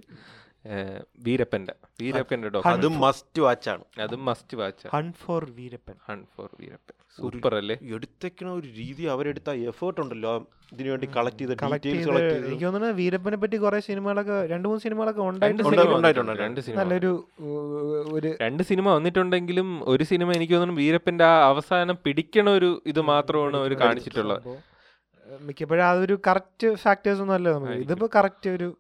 [1.27, 1.75] വീരപ്പന്റെ.
[2.01, 3.85] വീരപ്പന്റെ അതും മസ്റ്റ് വാച്ച് ആണ്.
[4.01, 5.95] അതും must watch hunt for Veerappan.
[6.09, 6.95] Hunt for Veerappan.
[7.17, 7.77] Super അല്ലേ?
[7.95, 10.47] എടുത്തേക്കണ ഒരു രീതി അവരെടുത്ത എഫേർട്ട് ഉണ്ടല്ലോ.
[10.73, 11.53] ഇതിനു വേണ്ടി കളക്ട് ചെയ്ത
[12.49, 16.43] എനിക്ക് തോന്നുന്നു വീരപ്പനെ പറ്റി കുറെ സിനിമകളൊക്കെ രണ്ട് മൂന്ന് സിനിമകളൊക്കെ ഉണ്ടായിട്ടുണ്ട്.
[16.43, 17.13] രണ്ട് സിനിമ നല്ലൊരു
[18.17, 23.57] ഒരു രണ്ട് സിനിമ വന്നിട്ടുണ്ടെങ്കിലും ഒരു സിനിമ എനിക്ക് തോന്നുന്നു വീരപ്പന്റെ ആ അവസാനം പിടിക്കണ ഒരു ഇത് മാത്രമാണ്
[23.57, 24.43] അവർ കാണിച്ചിട്ടുള്ളത്.
[25.41, 27.73] മിക്കപ്പോഴും അതൊരു കറക്റ്റ് ഫാക്ടേഴ്സ് ഒന്നും അല്ല നമുക്ക്.
[27.73, 28.77] ഇതിപ്പോ കറക്റ്റ് ഒരു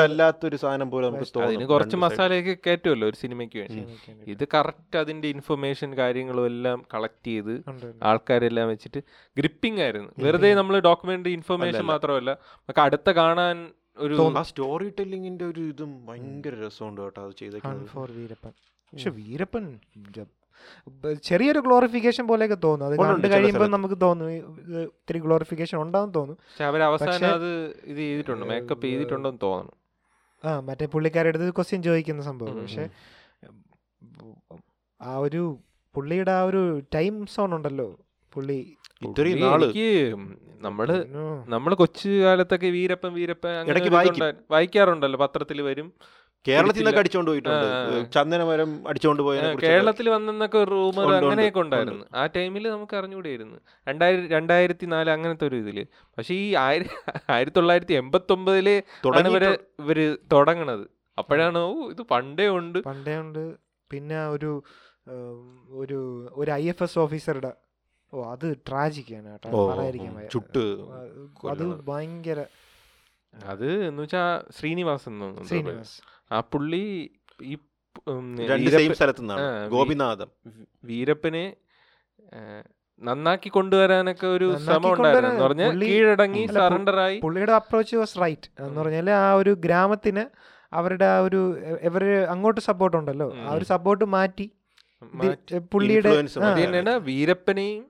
[0.00, 3.82] അല്ലാത്തൊരു സാധനം പോലെ നമുക്ക് അതിന് കുറച്ച് മസാലയൊക്കെ കയറ്റുമല്ലോ ഒരു സിനിമയ്ക്ക് വേണ്ടി.
[4.30, 7.54] ഇത് കറക്റ്റ് അതിന്റെ ഇൻഫർമേഷൻ കാര്യങ്ങളും എല്ലാം കളക്ട് ചെയ്ത്.
[8.02, 9.02] ആൾക്കാരെല്ലാം വെച്ചിട്ട്
[9.38, 10.12] ഗ്രിപ്പിംഗ് ആയിരുന്നു.
[10.18, 11.82] വെറുതെ നമ്മൾ ഡോക്യുമെന്ററി ഇൻഫർമേഷൻ.
[11.82, 18.10] മാത്രമല്ല നമുക്ക് അടുത്ത കാണാൻ ഒരു ആ സ്റ്റോറി ടെല്ലിങ്ങിന്റെ ഒരു ഇതും ഭയങ്കര രസമുണ്ട് കേട്ടോ അത് ചെയ്തേക്കുന്നത്.
[18.10, 18.50] വീരപ്പൻ.
[18.92, 19.78] പക്ഷെ വീരപ്പൻ
[21.28, 22.86] ചെറിയൊരു ഗ്ലോറിഫിക്കേഷൻ പോലെയൊക്കെ തോന്നും.
[22.88, 24.28] അത് കണ്ടു കഴിയുമ്പോൾ നമുക്ക് തോന്നും.
[24.82, 26.38] ഇത്തിരി ഗ്ലോറിഫിക്കേഷൻ ഉണ്ടാവും തോന്നും.
[26.90, 27.50] അവസാനം അത്
[27.92, 29.74] ഇത് ചെയ്തിട്ടുണ്ട് മേക്കപ്പ് ചെയ്തിട്ടുണ്ടെന്ന് തോന്നുന്നു
[30.44, 32.56] ആ മറ്റേ പുള്ളിക്കാരുടെ അടുത്ത് ക്വസ്റ്റ്യൻ ചോദിക്കുന്ന സംഭവം.
[32.62, 32.84] പക്ഷെ
[35.00, 35.42] ആ ഒരു
[35.94, 36.62] പുള്ളിയുടെ ആ ഒരു
[36.94, 37.88] ടൈം സോൺ ഉണ്ടല്ലോ.
[38.34, 38.58] പുള്ളി
[39.04, 39.62] ഇത്രയും നാൾ
[40.66, 40.88] നമ്മൾ
[41.54, 43.50] നമ്മൾ കൊച്ചു കാലത്തൊക്കെ വീരപ്പൻ വീരപ്പൻ
[44.50, 45.88] വായിക്കാറുണ്ടല്ലോ പത്രത്തിൽ വരും.
[46.48, 47.68] കേരളത്തിൽ നിന്നൊക്കെ അടിച്ചോണ്ട് പോയിട്ടുണ്ട്.
[48.16, 52.06] ചന്ദനമരം അടിച്ചോണ്ട് പോയ കേരളത്തിൽ വന്നെന്നൊക്കെ റൂമർ അങ്ങനെയൊക്കെ ഉണ്ടായിരുന്നു.
[52.20, 53.58] ആ ടൈമിൽ നമുക്ക് അറിഞ്ഞുകൂടിയായിരുന്നു.
[53.88, 55.78] രണ്ടായിരം രണ്ടായിരത്തി നാല് അങ്ങനത്തെ ഒരു ഇതിൽ.
[56.18, 56.84] പക്ഷെ ഈ ആയിര
[57.36, 58.68] ആയിരത്തി തൊള്ളായിരത്തി എൺപത്തി ഒമ്പതിൽ
[59.32, 59.44] ഇവർ
[59.84, 60.00] ഇവർ
[60.34, 60.84] തുടങ്ങണത്.
[61.18, 62.78] അപ്പോഴാണ് ഓ ഇത് പണ്ടേ ഉണ്ട്.
[62.90, 63.44] പണ്ടേ ഉണ്ട്.
[63.90, 64.52] പിന്നെ ഒരു
[65.82, 65.98] ഒരു
[66.40, 67.50] ഒരു ഐ എഫ് എസ് ഓഫീസറുടെ
[68.12, 69.66] ഓ അത് ട്രാജിക്കാണ് കേട്ടോ.
[69.70, 70.64] പറയാതിരിക്കാൻ ചുട്ട്
[71.52, 72.40] അത് ഭയങ്കര
[73.44, 74.42] അത് എന്ന് വെച്ചാ
[75.08, 75.44] എന്ന്.
[75.44, 76.02] ശ്രീനിവാസ്.
[76.32, 77.10] ആ പുള്ളി
[77.42, 77.56] ഈ
[79.68, 80.28] ഗോപിനാഥം.
[80.84, 81.56] വീരപ്പനെ
[83.02, 85.44] നന്നാക്കി കൊണ്ടുവരാനൊക്കെ ഒരു ശ്രമം ഉണ്ടായിരുന്നു.
[85.44, 90.24] പറഞ്ഞാൽ കീഴടങ്ങി സറണ്ടറായി സറണ്ടർ ആയി പുള്ളിയുടെ അപ്രോച്ച് വാസ് റൈറ്റ് എന്ന് പറഞ്ഞാൽ പറഞ്ഞാൽ ആ ഒരു ഗ്രാമത്തിന്
[90.74, 93.34] അവരുടെ ആ ഒരു ഇവർ അങ്ങോട്ട് സപ്പോർട്ട് ഉണ്ടല്ലോ.
[93.36, 94.50] ആ ഒരു സപ്പോർട്ട് മാറ്റി
[95.72, 96.24] പുള്ളിയുടെ
[96.98, 97.84] വീരപ്പനെയും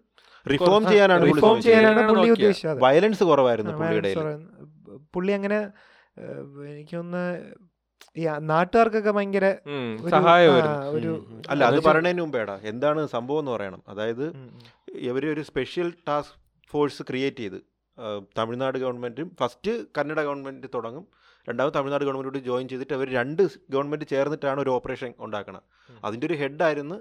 [0.53, 2.81] റിഫോം ചെയ്യാനാണ് റിഫോം reform ചെയ്യാനാണ് പുള്ളി ഉദ്ദേശിച്ചത്.
[2.83, 4.15] വയലൻസ് കുറവായിരുന്നു പുള്ളിയുടെ.
[5.17, 5.59] പുള്ളി അങ്ങനെ
[6.73, 7.25] എനിക്കൊന്ന്
[8.51, 9.47] നാട്ടുകാർക്കൊക്കെ ഭയങ്കര
[10.57, 11.11] ഒരു, ഒരു
[11.53, 13.83] അല്ല അത് പറയുന്നതിന് മുമ്പേടാ എന്താണ് സംഭവം എന്ന് പറയണം.
[13.93, 14.27] അതായത്.
[15.09, 16.37] ഇവർ ഒരു സ്പെഷ്യൽ ടാസ്ക്
[16.73, 17.59] ഫോഴ്സ് ക്രിയേറ്റ് ചെയ്ത്
[18.39, 21.05] തമിഴ്നാട് ഗവൺമെന്റും ഫസ്റ്റ് കന്നഡ ഗവൺമെന്റ് തുടങ്ങും
[21.49, 23.43] രണ്ടാമത് തമിഴ്നാട് ഗവൺമെന്റോട് ജോയിൻ ചെയ്തിട്ട് അവർ രണ്ട്
[23.75, 26.99] ഗവൺമെന്റ് ചേർന്നിട്ടാണ് ഒരു ഓപ്പറേഷൻ ഉണ്ടാക്കുന്നത് അതിന്റെ അതിന്റെ ഒരു ഹെഡായിരുന്നു.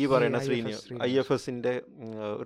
[0.00, 0.94] ഈ പറയുന്ന ശ്രീനിവാസ്.
[1.08, 1.72] ഐ എഫ് എസിന്റെ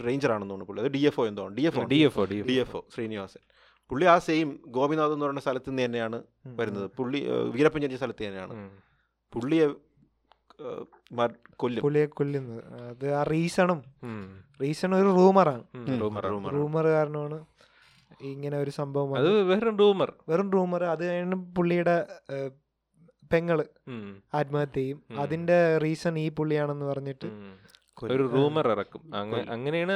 [0.06, 0.82] റേഞ്ചർ ആണെന്ന് തോന്നുന്നു പുള്ളി.
[0.84, 3.42] അത് ഡി എഫ് ഒ എന്തോ D F O DFO, D F O Srinivasan.
[3.92, 6.90] പുള്ളി ആ സെയിം ഗോപിനാഥ് എന്ന് പറയുന്ന സ്ഥലത്ത് നിന്ന് തന്നെയാണ് വരുന്നത്.
[6.96, 8.70] പുള്ളി വീരപ്പൻ ജനിച്ച സ്ഥലത്ത് തന്നെയാണ്.
[9.32, 9.68] പുള്ളിയെ
[11.56, 11.82] കൊല്ലും.
[11.82, 12.64] പുള്ളിയെ കൊല്ലുന്നത്.
[12.82, 13.84] അത് ആ റീസണും.
[14.62, 15.64] റീസൺ ഒരു റൂമറാണ്.
[16.52, 17.46] റൂമർ കാരണമാണ്
[18.20, 19.42] ഇങ്ങനെ ഒരു സംഭവം അത്.
[19.42, 20.12] വെറും റൂമർ.
[20.28, 20.84] വെറും റൂമർ.
[20.84, 22.06] അത് കഴിഞ്ഞ് പുള്ളിയുടെ
[23.32, 23.66] പെങ്ങൾ
[24.34, 27.26] ആത്മഹത്യ ചെയ്യും അതിന്റെ റീസൺ ഈ പുള്ളിയാണെന്ന് പറഞ്ഞിട്ട്.
[28.10, 29.14] ഒരു റൂമർ ഇറക്കും.
[29.14, 29.92] അങ്ങനെ അങ്ങനെയാണ്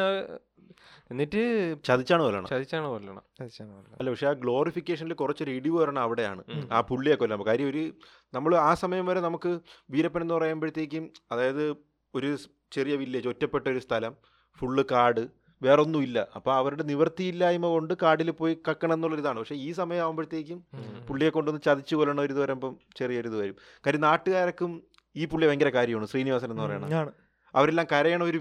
[1.11, 2.47] എന്നിട്ട് ചതിച്ചാണ് കൊല്ലണം.
[2.47, 3.23] ചതിച്ചാണ് കൊല്ലണം.
[3.41, 3.97] ചതിച്ചാണ് കൊല്ലണം.
[3.99, 6.45] അല്ല പക്ഷെ ആ ഗ്ലോറിഫിക്കേഷനിൽ കുറച്ചൊരു ഇടിവ് വരണം അവിടെയാണ്.
[6.73, 7.93] ആ പുള്ളിയെ കൊല്ലാൻ കാര്യം ഒരു
[8.35, 9.59] നമ്മൾ ആ സമയം വരെ നമുക്ക്
[9.91, 11.77] വീരപ്പൻ എന്ന് പറയുമ്പോഴത്തേക്കും അതായത്
[12.15, 12.37] ഒരു
[12.73, 14.17] ചെറിയ വില്ലേജ് ഒറ്റപ്പെട്ട ഒരു സ്ഥലം
[14.59, 16.19] ഫുള്ള് കാട് വേറൊന്നുമില്ല.
[16.19, 20.67] അപ്പൊ അപ്പോൾ അവരുടെ നിവൃത്തിയില്ലായ്മ കൊണ്ട് കാടിൽ പോയി കക്കണം എന്നുള്ളൊരിതാണ് പക്ഷേ ഈ സമയം ആകുമ്പോഴത്തേക്കും.
[21.09, 23.57] പുള്ളിയെ കൊണ്ടൊന്ന് ചതിച്ചു കൊല്ലണ ഒരു ഇത് വരുമ്പം ചെറിയൊരു ഇത് വരും.
[23.87, 24.83] കാര്യം നാട്ടുകാരക്കും
[25.17, 26.07] ഈ പുള്ളി ഭയങ്കര കാര്യമാണ്.
[26.07, 27.13] ശ്രീനിവാസൻ എന്ന് ആണ്.
[27.57, 28.39] അവരെല്ലാം കരയണ ഒരു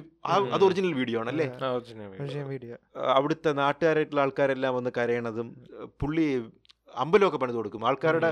[0.56, 1.48] അത് ഒറിജിനൽ വീഡിയോ ആണ് അല്ലേ?
[3.18, 5.50] അവിടുത്തെ നാട്ടുകാരായിട്ടുള്ള ആൾക്കാരെല്ലാം വന്ന് കരയണതും
[6.02, 6.26] പുള്ളി
[7.04, 7.84] അമ്പലമൊക്കെ പണിത് കൊടുക്കും.
[7.90, 8.32] ആൾക്കാരുടെ.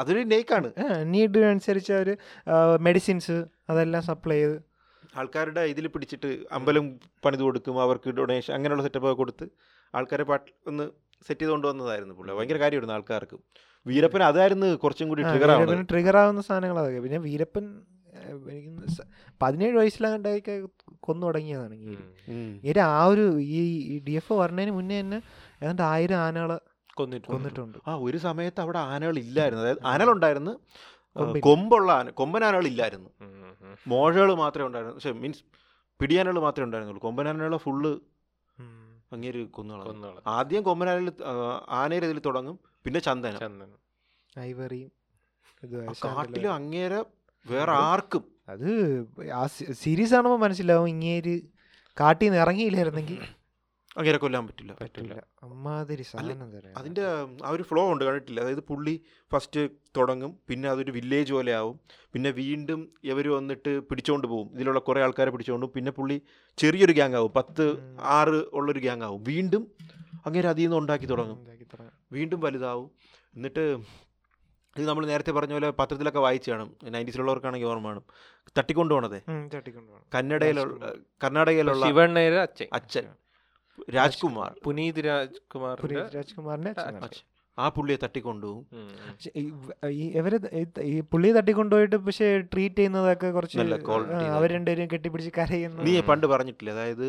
[0.00, 0.68] അതൊരു നെയ്ക്കാണ്
[1.12, 2.08] നീഡ് അനുസരിച്ച് അവർ
[2.86, 3.36] മെഡിസിൻസ്
[3.72, 4.56] അതെല്ലാം സപ്ലൈ ചെയ്ത്.
[5.20, 6.86] ആൾക്കാരുടെ ഇതിൽ പിടിച്ചിട്ട് അമ്പലം
[7.24, 9.46] പണിത് കൊടുക്കും അവർക്ക് ഡൊണേഷൻ അങ്ങനെയുള്ള സെറ്റപ്പ് ഒക്കെ കൊടുത്ത്
[9.98, 10.84] ആൾക്കാരെ പാട്ട് ഒന്ന്
[11.26, 12.32] സെറ്റ് ചെയ്ത് കൊണ്ടുവന്നതായിരുന്നു പുള്ളി.
[12.38, 13.36] ഭയങ്കര കാര്യമായിരുന്നു ആൾക്കാർക്ക്.
[13.86, 17.00] വീരപ്പൻ അതായിരുന്നു കുറച്ചും കൂടി ട്രിഗർ ആവുന്ന ട്രിഗർ ആവുന്ന സാധനങ്ങൾ അതൊക്കെ.
[17.06, 17.64] പിന്നെ വീരപ്പൻ
[18.28, 19.02] എനിക്ക്
[19.42, 20.66] പതിനേഴ് വയസ്സിലാണ്ടായിക്കെ
[21.00, 22.12] കൊന്നു തുടങ്ങിയതാണ് ഈ ഉം.
[22.28, 22.60] ഉം.
[22.64, 25.22] ഇവർ ആ ഒരു ഈ ഡി എഫ് പറഞ്ഞതിന് മുന്നേ തന്നെ
[25.62, 26.58] ഏതാണ്ട് ആയിരം ആനകളെ
[26.96, 27.78] കൊന്നിട്ടുണ്ട്.
[27.88, 30.60] ആ ഒരു സമയത്ത് അവിടെ ആനകൾ ഇല്ലായിരുന്നു അതായത് ആനകളുണ്ടായിരുന്നു.
[31.40, 33.10] കൊമ്പുള്ള ആന കൊമ്പൻ ആനകൾ ഇല്ലായിരുന്നു.
[33.86, 35.42] മോഴകൾ മാത്രമേ ഉണ്ടായിരുന്നു പക്ഷേ മീൻസ്
[36.00, 37.02] പിടിയാനകൾ മാത്രമേ ഉണ്ടായിരുന്നുള്ളൂ.
[37.02, 37.98] കൊമ്പനാനകളെ ഫുള്ള്.
[39.12, 40.20] അങ്ങേര് കൊന്നുകളഞ്ഞു.
[40.26, 41.12] ആദ്യം കൊമ്പനാനിൽ
[41.68, 42.58] ആനയുടെ ഇതിൽ തുടങ്ങും.
[42.84, 43.38] പിന്നെ ചന്ദനം.
[43.38, 43.88] ചന്ദനം.
[44.38, 44.92] ഐവറിയും
[46.04, 47.04] കാട്ടിലും അങ്ങേരെ
[47.46, 48.24] വേറെ ആർക്കും.
[48.48, 49.00] അത്
[49.34, 50.88] ആ സീരീസ് കാണുമ്പോൾ മനസ്സിലാവും.
[50.88, 51.40] ഇങ്ങേര്
[52.00, 53.18] കാട്ടിൽ നിന്ന് ഇറങ്ങിയില്ലായിരുന്നെങ്കിൽ.
[53.96, 54.76] അങ്ങനെ കൊല്ലാൻ പറ്റില്ല.
[54.82, 55.22] പറ്റില്ല.
[55.42, 56.04] അമ്മാതിരി
[56.76, 57.02] അതിന്റെ
[57.44, 58.40] ആ ഒരു ഫ്ലോ ഉണ്ട് കണ്ടിട്ടില്ല.
[58.40, 61.80] അതായത് പുള്ളി ഫസ്റ്റ് തുടങ്ങും പിന്നെ അതൊരു വില്ലേജ് പോലെ ആവും.
[62.12, 65.74] പിന്നെ വീണ്ടും ഇവർ വന്നിട്ട് പിടിച്ചോണ്ട് പോകും ഇതിലുള്ള കുറേ ആൾക്കാരെ പിടിച്ചോണ്ട് പോകും.
[65.74, 66.22] പിന്നെ പുള്ളി
[66.56, 67.32] ചെറിയൊരു ഗ്യാങ് ആവും.
[67.32, 67.96] പത്ത്.
[68.00, 69.24] ആറ് ഉള്ളൊരു ഗ്യാങ് ആവും.
[69.24, 69.72] വീണ്ടും
[70.26, 71.40] അങ്ങനെ അതിൽ നിന്ന് ഉണ്ടാക്കി തുടങ്ങും.
[71.40, 71.92] ഉണ്ടാക്കി തുടങ്ങും.
[72.12, 72.90] വീണ്ടും വലുതാവും.
[73.36, 73.76] എന്നിട്ട്
[74.78, 78.04] ഇത് നമ്മൾ നേരത്തെ പറഞ്ഞ പോലെ പത്രത്തിലൊക്കെ വായിച്ചു കാണും നയന്റീസിലുള്ളവർക്കാണെങ്കിൽ ഓർമ്മ കാണും
[78.58, 79.18] തട്ടിക്കൊണ്ടു പോണത്
[80.14, 80.92] കന്നഡയിലുള്ള
[81.24, 82.68] കർണാടകയിലുള്ള ശിവണ്ണയുടെ അച്ഛൻ.
[82.72, 83.06] അച്ഛൻ.
[83.94, 84.52] രാജ്കുമാർ.
[84.64, 87.24] പുനീത് രാജ്കുമാർ പുനീത് രാജ്കുമാറിന്റെ അച്ഛൻ.
[87.58, 88.64] ആ പുള്ളിയെ തട്ടിക്കൊണ്ടുപോകും.
[89.90, 90.34] ഈ ഇവർ
[91.12, 93.58] പുള്ളിയെ തട്ടിക്കൊണ്ടുപോയിട്ട് പക്ഷെ ട്രീറ്റ് ചെയ്യുന്നതൊക്കെ കുറച്ച്
[94.36, 96.72] അവർ രണ്ടുപേരും കെട്ടിപ്പിടിച്ച് കരയുന്നു നീ പണ്ട് പറഞ്ഞിട്ടില്ലേ?
[96.74, 97.06] അതായത്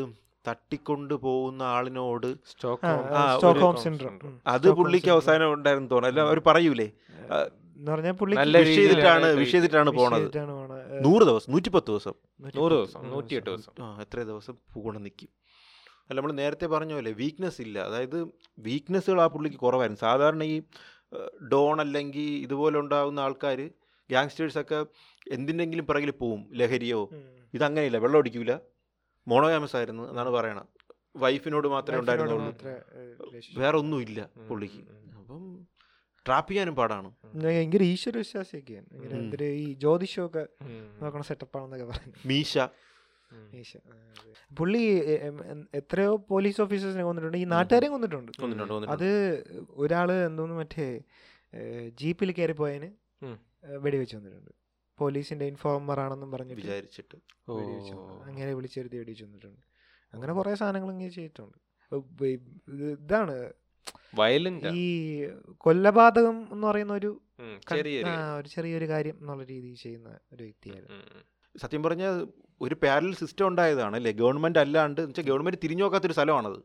[0.47, 2.27] തട്ടിക്കൊണ്ടു പോകുന്ന ആളിനോട്.
[4.47, 6.21] അത് പുള്ളിക്ക് അവസാനം ഉണ്ടായിരുന്നു തോന്നുന്നു.
[6.21, 6.87] അല്ല അവർ പറയൂലേ?
[8.39, 10.37] നല്ല വിഷയത്തിട്ടാണ് രീതിയിൽ ചെയ്തിട്ടാണ് അതായത് വിഷ് ചെയ്തിട്ടാണ് പോണത്.
[11.05, 12.13] നൂറ് ദിവസം നൂറ്റിപ്പത്ത് ദിവസം.
[12.55, 13.73] നൂറ് ദിവസം നൂറ്റിയെട്ട് ദിവസം.
[13.81, 15.29] ആ എത്ര ദിവസം കൂടെ നിൽക്കും
[16.09, 17.79] അല്ല നമ്മൾ നേരത്തെ പറഞ്ഞ പോലെ വീക്ക്നെസ് ഇല്ല.
[17.79, 18.27] അതായത്
[18.59, 19.99] വീക്ക്നെസ്സുകൾ ആ പുള്ളിക്ക് കുറവായിരുന്നു.
[19.99, 20.61] സാധാരണ ഈ
[21.51, 23.59] ഡോൺ അല്ലെങ്കിൽ ഇതുപോലെ ഉണ്ടാകുന്ന ആൾക്കാർ
[24.09, 24.85] ഗ്യാങ്സ്റ്റേഴ്സൊക്കെ
[25.31, 26.49] എന്തിന്റെങ്കിലും പിറകിൽ പോവും.
[26.53, 27.09] ലഹരിയോ.
[27.53, 27.97] ഇതങ്ങനെയില്ല.
[27.97, 28.53] വെള്ളം അടിക്കൂല.
[29.27, 30.67] മോണോഗാമസ് ആയിരുന്നു എന്നാണ് പറയണത്.
[31.15, 32.53] വൈഫിനോട് മാത്രമേ ഉണ്ടായിരുന്നുള്ളൂ.
[33.57, 34.81] വേറെ ഒന്നും ഇല്ല പുള്ളിക്ക്.
[35.19, 35.67] അപ്പം
[36.25, 37.09] ട്രാപ്പ് ചെയ്യാനും പാടാണ്.
[37.35, 40.47] ഭയങ്കര ഈശ്വര വിശ്വാസിയൊക്കെയാണ് ഈ ജ്യോതിഷമൊക്കെ
[41.01, 42.57] നോക്കണ സെറ്റപ്പാണെന്നൊക്കെ പറഞ്ഞു മീശ.
[42.57, 43.63] അതെ.
[44.57, 44.83] പുള്ളി
[45.75, 47.37] എത്രയോ പോലീസ് ഓഫീസേഴ്സിനെ കൊന്നിട്ടുണ്ട്.
[47.37, 48.31] ഈ നാട്ടുകാരെയും കൊന്നിട്ടുണ്ട്.
[48.95, 49.09] അത്
[49.69, 51.01] ഒരാൾ എന്തോന്ന് മറ്റേ
[51.87, 52.89] ജീപ്പിൽ കയറി പോയതിന്
[53.77, 54.51] വെടിവെച്ച് വന്നിട്ടുണ്ട്.
[54.99, 57.17] പോലീസിന്റെ ഇൻഫോർമർ ആണെന്നും പറഞ്ഞു വിചാരിച്ചിട്ട്.
[58.29, 59.61] അങ്ങനെ വിളിച്ചെഴുതി വെടിവെച്ച് വന്നിട്ടുണ്ട്
[60.13, 61.57] അങ്ങനെ കുറെ സാധനങ്ങൾ ഇങ്ങനെ ചെയ്തിട്ടുണ്ട്.
[62.99, 63.37] ഇതാണ്.
[64.75, 64.85] ഈ
[65.57, 67.11] കൊല്ലപാതകം എന്ന് പറയുന്ന ഒരു
[68.39, 70.97] ഒരു ചെറിയൊരു കാര്യം എന്നുള്ള രീതിയിൽ ചെയ്യുന്ന ഒരു വ്യക്തിയായിരുന്നു.
[71.57, 72.27] സത്യം പറഞ്ഞാൽ
[72.61, 74.11] ഒരു പാരൽ സിസ്റ്റം ഉണ്ടായതാണ് അല്ലേ?
[74.11, 76.57] ഗവൺമെന്റ് അല്ലാണ്ട് വെച്ചാൽ ഗവൺമെന്റ് തിരിഞ്ഞു നോക്കാത്തൊരു സ്ഥലമാണത്.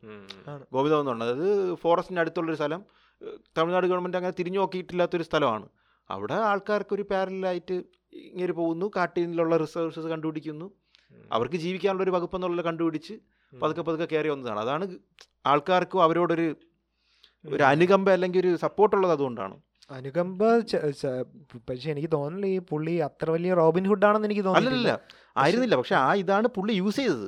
[0.73, 1.31] ഗോപിതം എന്ന് പറഞ്ഞത്.
[1.35, 2.81] അത് ഫോറസ്റ്റിന് അടുത്തുള്ളൊരു സ്ഥലം.
[3.57, 5.67] തമിഴ്നാട് ഗവൺമെന്റ് അങ്ങനെ തിരിഞ്ഞു നോക്കിയിട്ടില്ലാത്തൊരു സ്ഥലമാണ്.
[6.09, 7.75] അവിടെ ആൾക്കാർക്ക് ഒരു പാരലായിട്ട്
[8.15, 8.85] ഇങ്ങനെ പോകുന്നു.
[8.95, 9.23] കാട്ടിൽ
[9.57, 10.67] റിസോഴ്സസ് കണ്ടുപിടിക്കുന്നു.
[11.31, 13.13] അവർക്ക് ജീവിക്കാനുള്ള ഒരു വകുപ്പ് എന്നുള്ളത് കണ്ടുപിടിച്ച്
[13.53, 14.59] പതുക്കെ പതുക്കെ കയറി വന്നതാണ്.
[14.59, 14.85] അതാണ്
[15.45, 16.47] ആൾക്കാർക്കും അവരോടൊരു
[17.45, 19.55] ഒരു അനുകമ്പ അല്ലെങ്കിൽ ഒരു സപ്പോർട്ടുള്ളത് അതുകൊണ്ടാണ്.
[19.91, 20.43] അനുകമ്പ
[21.69, 24.91] പക്ഷെ എനിക്ക് തോന്നുന്നില്ല ഈ പുള്ളി അത്ര വലിയ റോബിൻ ഹുഡ് ആണെന്ന് എനിക്ക് തോന്നുന്നില്ല
[25.37, 25.75] ആയിരുന്നില്ല.
[25.75, 27.27] പക്ഷെ ആ ഇതാണ് പുള്ളി യൂസ് ചെയ്തത്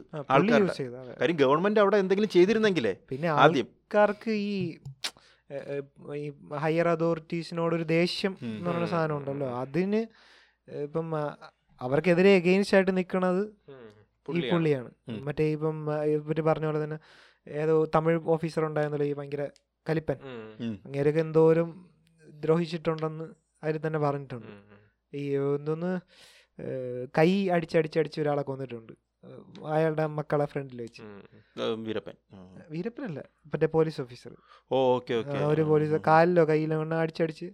[0.61, 1.11] യൂസ് ചെയ്തത്.
[1.21, 3.67] കാര്യം ഗവൺമെന്റ് അവിടെ എന്തെങ്കിലും ചെയ്തിരുന്നെങ്കിലേ പിന്നെ ആദ്യം.
[3.67, 4.77] ആൾക്കാർക്ക് ഈ
[6.15, 6.31] ഈ
[6.63, 9.49] ഹയർ അതോറിറ്റീസിനോടൊരു ദേഷ്യം എന്നുള്ള എന്ന് പറഞ്ഞ സാധനം ഉണ്ടല്ലോ.
[9.59, 10.01] അതിന്
[10.68, 11.07] ഇപ്പം
[11.82, 13.43] അവർക്കെതിരെ എഗെയിൻസ്റ്റ് ആയിട്ട് നിൽക്കുന്നത്.
[14.28, 14.89] ഈ പുള്ളിയാണ്.
[15.28, 15.78] മറ്റേ ഇപ്പം
[16.13, 16.97] ഇവർ പറഞ്ഞ പോലെ തന്നെ
[17.47, 19.43] ഏതോ തമിഴ് ഓഫീസർ ഉണ്ടായിരുന്നല്ലോ ഈ ഭയങ്കര
[19.86, 20.18] കലിപ്പൻ.
[20.86, 21.70] അങ്ങേരൊക്കെ എന്തോരം
[22.24, 23.28] ദ്രോഹിച്ചിട്ടുണ്ടെന്ന്
[23.63, 24.49] അതിൽ തന്നെ പറഞ്ഞിട്ടുണ്ട്.
[25.13, 25.22] ഈ
[25.59, 25.91] എന്തോന്ന്
[27.18, 28.93] കൈ അടിച്ചടിച്ചടിച്ച് ഒരാളെ കൊന്നിട്ടുണ്ട്
[29.68, 31.01] അയാളുടെ മക്കളെ ഫ്രണ്ടിൽ വെച്ച്.
[31.76, 32.13] വീരപ്പൻ.
[32.70, 34.34] വീരപ്പനല്ല മറ്റേ പോലീസ് ഓഫീസർ.
[35.45, 37.51] ഒരു പോലീസ് കാലിലോ കയ്യിലോ കൊണ്ട് അടിച്ചടിച്ച്.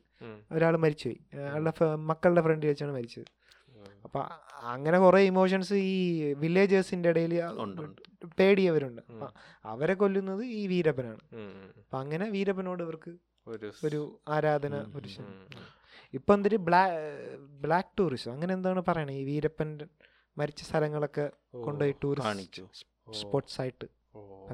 [0.52, 1.20] ഒരാൾ മരിച്ചുപോയി.
[1.38, 3.26] അയാളുടെ മക്കളുടെ ഫ്രണ്ടിൽ വെച്ചാണ് മരിച്ചത്.
[4.04, 4.20] അപ്പൊ
[4.62, 7.42] അങ്ങനെ കുറെ ഇമോഷൻസ് ഈ വില്ലേജേഴ്സിന്റെ ഇടയിൽ
[8.40, 9.02] പേടിയവരുണ്ട്.
[9.66, 11.20] അവരെ കൊല്ലുന്നത് ഈ വീരപ്പനാണ്.
[11.78, 13.14] അപ്പൊ അങ്ങനെ വീരപ്പനോട് ഇവർക്ക്
[13.86, 15.26] ഒരു ആരാധന പുരുഷൻ.
[16.14, 16.88] ഇപ്പൊ എന്തൊരു ബ്ലാ
[17.62, 19.80] ബ്ലാക്ക് ടൂറിസം അങ്ങനെ എന്താണ് പറയണേ ഈ വീരപ്പൻ
[20.38, 21.26] മരിച്ച സ്ഥലങ്ങളൊക്കെ.
[21.66, 22.64] കൊണ്ടുപോയി ടൂറിസ്റ്റ് കാണിച്ചു.
[23.20, 23.88] സ്പോട്സ് ആയിട്ട്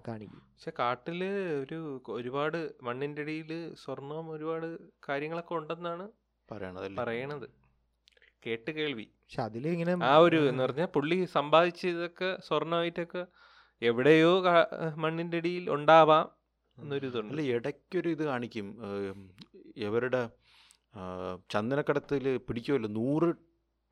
[0.05, 1.21] കാണിക്കും പക്ഷെ കാട്ടിൽ
[1.63, 1.77] ഒരു
[2.13, 3.51] ഒരുപാട് മണ്ണിന്റെ അടിയിൽ
[3.81, 4.67] സ്വർണം ഒരുപാട്
[5.07, 6.05] കാര്യങ്ങളൊക്കെ ഉണ്ടെന്നാണ്
[6.49, 7.47] പറയണത് പറയണത്
[8.45, 13.23] കേട്ട് കേൾവി പക്ഷെ അതിൽ ഇങ്ങനെ ആ ഒരു എന്ന് പറഞ്ഞാൽ പുള്ളി സമ്പാദിച്ചതൊക്കെ സ്വർണമായിട്ടൊക്കെ
[13.81, 14.31] എവിടെയോ
[15.03, 16.25] മണ്ണിന്റെ അടിയിൽ ഉണ്ടാവാം
[16.77, 18.67] എന്നൊരു ഇതുണ്ട് അല്ല ഇടയ്ക്കൊരു ഇത് കാണിക്കും
[19.83, 20.21] ഇവരുടെ
[21.49, 23.29] ചന്ദനക്കടത്തിൽ പിടിക്കുമല്ലോ നൂറ്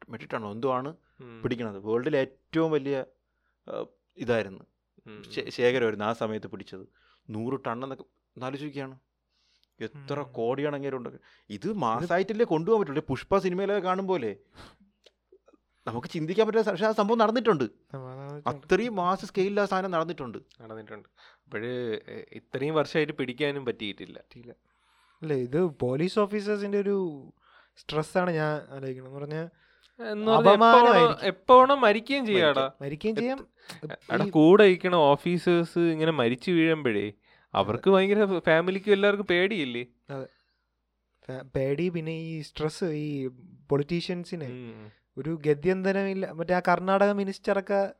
[0.07, 0.91] മെട്രിക് എന്തോ ആണ്.
[1.43, 1.79] പിടിക്കണത്.
[1.87, 2.97] വേൾഡിലെ ഏറ്റവും വലിയ
[4.17, 4.63] ഇതായിരുന്നു.
[5.57, 6.85] ശേഖരമായിരുന്നു ആ സമയത്ത് പിടിച്ചത്.
[7.29, 8.05] നൂറ് ടണ്ണെന്നൊക്കെ
[8.47, 8.95] ആലോചിക്കുകയാണ്.
[9.79, 11.09] എത്ര കോടിയാണെങ്കിലും കോടിയാണ് അങ്ങേരുണ്ട്
[11.49, 13.03] ഇത് മാസമായിട്ടല്ലേ കൊണ്ടുപോകാൻ പറ്റുള്ളൂ?
[13.09, 14.31] പുഷ്പ സിനിമയിലൊക്കെ കാണുമ്പോലെ
[15.87, 17.63] നമുക്ക് ചിന്തിക്കാൻ പറ്റാത്ത പക്ഷേ ആ സംഭവം നടന്നിട്ടുണ്ട്.
[18.51, 20.39] അത്രയും മാസ സ്കെയിലിൽ ആ സാധനം നടന്നിട്ടുണ്ട്.
[20.61, 21.07] നടന്നിട്ടുണ്ട്.
[21.45, 21.71] അപ്പോഴ്
[22.39, 24.17] ഇത്രയും വർഷമായിട്ട് പിടിക്കാനും പറ്റിയിട്ടില്ല.
[24.35, 24.55] അല്ലേ
[25.21, 26.97] അല്ല ഇത് പോലീസ് ഓഫീസേഴ്സിന്റെ ഒരു
[27.77, 29.11] സ്ട്രെസ്സാണ് ഞാൻ ആലോചിക്കുന്നത്.
[29.11, 29.47] എന്ന് പറഞ്ഞാൽ
[29.99, 31.25] എന്ന് പറഞ്ഞാ എപ്പോ വേണോ- അപമാനമായിരിക്കും.
[31.25, 32.71] എപ്പോ വേണോ മരിക്കുകയും ചെയ്യാടാ.
[32.81, 33.47] മരിക്കുകയും ചെയ്യാം.
[34.13, 37.11] എടാ കൂടെ ഇരിക്കണ ഓഫീസേഴ്സ് ഇങ്ങനെ മരിച്ചു വീഴുമ്പോഴേ
[37.53, 39.85] അവർക്ക് ഭയങ്കര ഫാമിലിക്കും എല്ലാവർക്കും പേടിയില്ലേ?
[41.55, 43.27] പേടി പിന്നെ ഈ സ്ട്രെസ് ഈ
[43.69, 44.73] പൊളിറ്റീഷ്യൻസിന്.
[45.17, 46.31] ഒരു ഗത്യന്തരമില്ല.
[46.31, 47.93] മറ്റേ ആ കർണാടക മിനിസ്റ്ററൊക്കെ.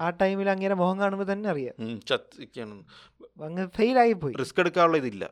[0.00, 2.00] ആ ടൈമിൽ അങ്ങനെ മുഖം കാണുമ്പോൾ തന്നെ അറിയാം.
[3.68, 5.30] ഫെയിൽ ആയി പോയി റിസ്ക് എടുക്കാനുള്ള ഇതില്ല.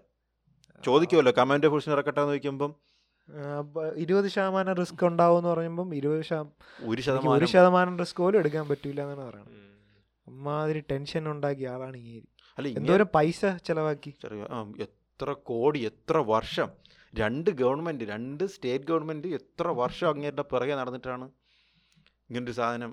[0.85, 2.90] ചോദിക്കുമല്ലോ കമാൻഡോ പൊസിഷൻ ഇറക്കട്ടെന്ന് ചോദിക്കുമ്പം ആ, ബ-
[4.03, 7.95] ഇരുപത് ശതമാനം റിസ്ക് ഉണ്ടാവും എന്ന് പറയുമ്പം ഇരുപത് ശതമാനം ഒരു ശതമാനം.
[8.03, 9.59] റിസ്ക് പോലും എടുക്കാൻ പറ്റൂല എന്നാണ് പറയുന്നത്.
[10.27, 12.15] അമ്മാതിരി ടെൻഷൻ ഉണ്ടാക്കിയ ആളാണ് ഈ
[12.81, 14.13] എന്തോരം പൈസ ചെലവാക്കി?
[14.87, 16.69] എത്ര കോടി എത്ര വർഷം?
[17.15, 21.27] രണ്ട് ഗവൺമെന്റ് രണ്ട് സ്റ്റേറ്റ് ഗവൺമെന്റ് എത്ര വർഷം അങ്ങേരുടെ പിറകെ നടന്നിട്ടാണ്
[22.31, 22.93] ഇങ്ങനൊരു സാധനം?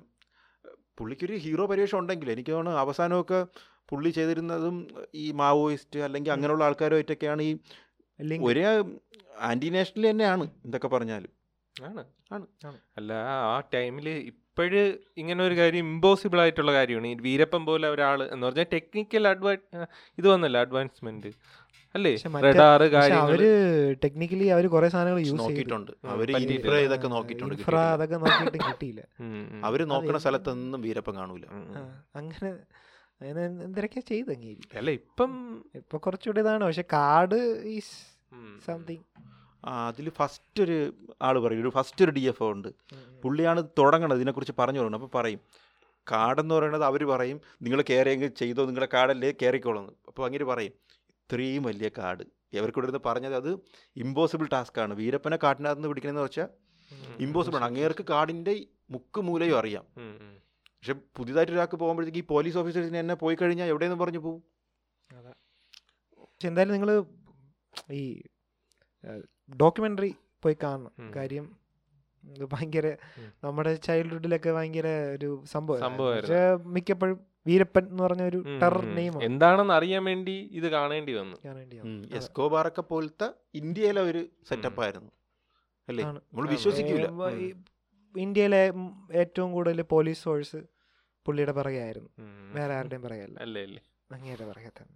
[0.97, 3.39] പുള്ളിക്കൊരു ഹീറോ പരീക്ഷ ഉണ്ടെങ്കിൽ എനിക്ക് തോന്നുന്നു അവസാനമൊക്കെ
[3.89, 4.77] പുള്ളി ചെയ്തിരുന്നതും
[5.23, 7.51] ഈ മാവോയിസ്റ്റ് അല്ലെങ്കിൽ അങ്ങനെയുള്ള ആൾക്കാരുമായിട്ടൊക്കെയാണ് ഈ
[8.49, 8.63] ഒരേ
[9.37, 11.31] ആന്റി നാഷണൽ തന്നെയാണ് എന്തൊക്കെ പറഞ്ഞാലും.
[11.75, 12.03] ആണ്.
[12.31, 12.45] ആണ്.
[12.65, 12.77] ആണ്.
[12.97, 13.11] അല്ല
[13.45, 14.81] ആ ടൈമിൽ ഇപ്പോഴ്
[15.17, 17.07] ഇങ്ങനെ ഒരു കാര്യം ഇമ്പോസിബിൾ ആയിട്ടുള്ള കാര്യമാണ്.
[17.07, 19.51] ഈ വീരപ്പൻ പോലെ ഒരാൾ എന്ന് പറഞ്ഞാൽ ടെക്നിക്കൽ അഡ്വാ
[20.17, 21.31] ഇത് വന്നല്ല അഡ്വാൻസ്മെന്റ്
[21.95, 22.11] അല്ലേ?
[22.95, 23.41] കാര്യങ്ങൾ അവർ
[24.03, 25.91] ടെക്നിക്കലി അവർ കുറെ സാധനങ്ങൾ യൂസ് നോക്കിയിട്ടുണ്ട്.
[26.03, 26.55] പറ്റിയിട്ടില്ല.
[26.55, 29.01] ഇൻഫ്ര ഇതൊക്കെ നോക്കിയിട്ടുണ്ട് ഇൻഫ്ര അതൊക്കെ നോക്കിയിട്ട് കിട്ടിയില്ല.
[29.67, 31.45] അവർ നോക്കുന്ന സ്ഥലത്തൊന്നും വീരപ്പം കാണൂല.
[32.15, 32.51] അങ്ങനെ
[33.21, 35.31] അങ്ങനെ എന്തൊക്കെ ചെയ്ത് അങ്ങേരി അല്ല ഇപ്പം
[35.75, 36.63] ഇപ്പൊ കുറച്ചുകൂടി ഇതാണ്.
[36.67, 37.39] പക്ഷെ കാർഡ്
[37.75, 38.16] ഈസ് ഉം,
[38.67, 39.03] സംതിങ്
[39.87, 40.77] അതിൽ ഫസ്റ്റ് ഒരു
[41.27, 41.61] ആൾ പറയും.
[41.63, 42.69] ഒരു ഫസ്റ്റ് ഒരു ഡി എഫ് ഒ ഉണ്ട്
[43.23, 44.17] പുള്ളിയാണ് തുടങ്ങണത്.
[44.19, 45.41] ഇതിനെക്കുറിച്ച് പറഞ്ഞു തുടങ്ങുന്നത് അപ്പോൾ പറയും
[46.07, 47.37] കാടെന്ന് പറയുന്നത് അവർ പറയും.
[47.65, 50.73] നിങ്ങൾ കയറിയെങ്കിൽ ചെയ്തോ നിങ്ങളുടെ കാടല്ലേ കയറിക്കോളുന്നു അപ്പോൾ അങ്ങനെ പറയും
[51.23, 52.23] ഇത്രയും വലിയ കാട്.
[52.57, 53.51] ഇവർക്കിവിടെ നിന്ന് പറഞ്ഞത് അത്
[54.03, 56.49] ഇമ്പോസിബിൾ ടാസ്ക്കാണ് വീരപ്പനെ കാട്ടിനകത്ത് നിന്ന് പിടിക്കണമെന്ന് വെച്ചാൽ
[57.25, 57.67] ഇമ്പോസിബിൾ ആണ്.
[57.69, 58.53] അങ്ങേർക്ക് കാടിന്റെ
[58.93, 59.85] മുക്ക് മൂലയും അറിയാം.
[60.77, 64.41] പക്ഷെ പുതിയതായിട്ട് ഒരാൾക്ക് പോകുമ്പോഴത്തേക്ക് ഈ പോലീസ് ഓഫീസേഴ്സിന് എന്നെ പോയി കഴിഞ്ഞാൽ എവിടെയെന്ന് പറഞ്ഞു പോകും
[66.49, 66.89] എന്തായാലും നിങ്ങൾ
[67.99, 68.03] ഈ
[69.49, 70.11] ഡോക്യുമെന്ററി
[70.43, 70.93] പോയി കാണണം.
[71.17, 71.45] കാര്യം
[72.23, 72.87] ഇത് ഭയങ്കര
[73.43, 76.39] നമ്മുടെ ചൈൽഡ്ഹുഡിലൊക്കെ ഭയങ്കര ഒരു സംഭവം പക്ഷേ
[76.75, 77.17] മിക്കപ്പോഴും
[77.47, 81.37] വീരപ്പൻ എന്ന് പറഞ്ഞ ഒരു ടെറർ നെയിം എന്താണെന്ന് അറിയാൻ വേണ്ടി ഇത് കാണേണ്ടി വന്നു.
[82.19, 85.11] എസ്കോബാറൊക്കെ പോലത്തെ ഇന്ത്യയിലെ ഒരു സെറ്റപ്പ് ആയിരുന്നു
[85.87, 87.07] അല്ലേ നമ്മൾ വിശ്വസിക്കില്ല
[88.15, 88.61] ഇന്ത്യയിലെ
[89.21, 90.59] ഏറ്റവും കൂടുതൽ പോലീസ് ഫോഴ്സ്
[91.25, 92.09] പുള്ളിയുടെ പിറകെയായിരുന്നു.
[92.57, 93.37] വേറെ ആരുടെയും പിറകെയല്ല.
[93.45, 93.81] അല്ലേ അല്ലേ.
[94.11, 94.93] അങ്ങേരുടെ പിറകെത്താണ്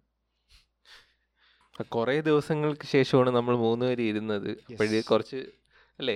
[1.92, 4.50] കുറേ ദിവസങ്ങൾക്ക് ശേഷമാണ് നമ്മൾ മൂന്നുപേര് ഇരുന്നത്.
[4.72, 5.40] അപ്പോഴ് കുറച്ച്
[6.00, 6.16] അല്ലേ?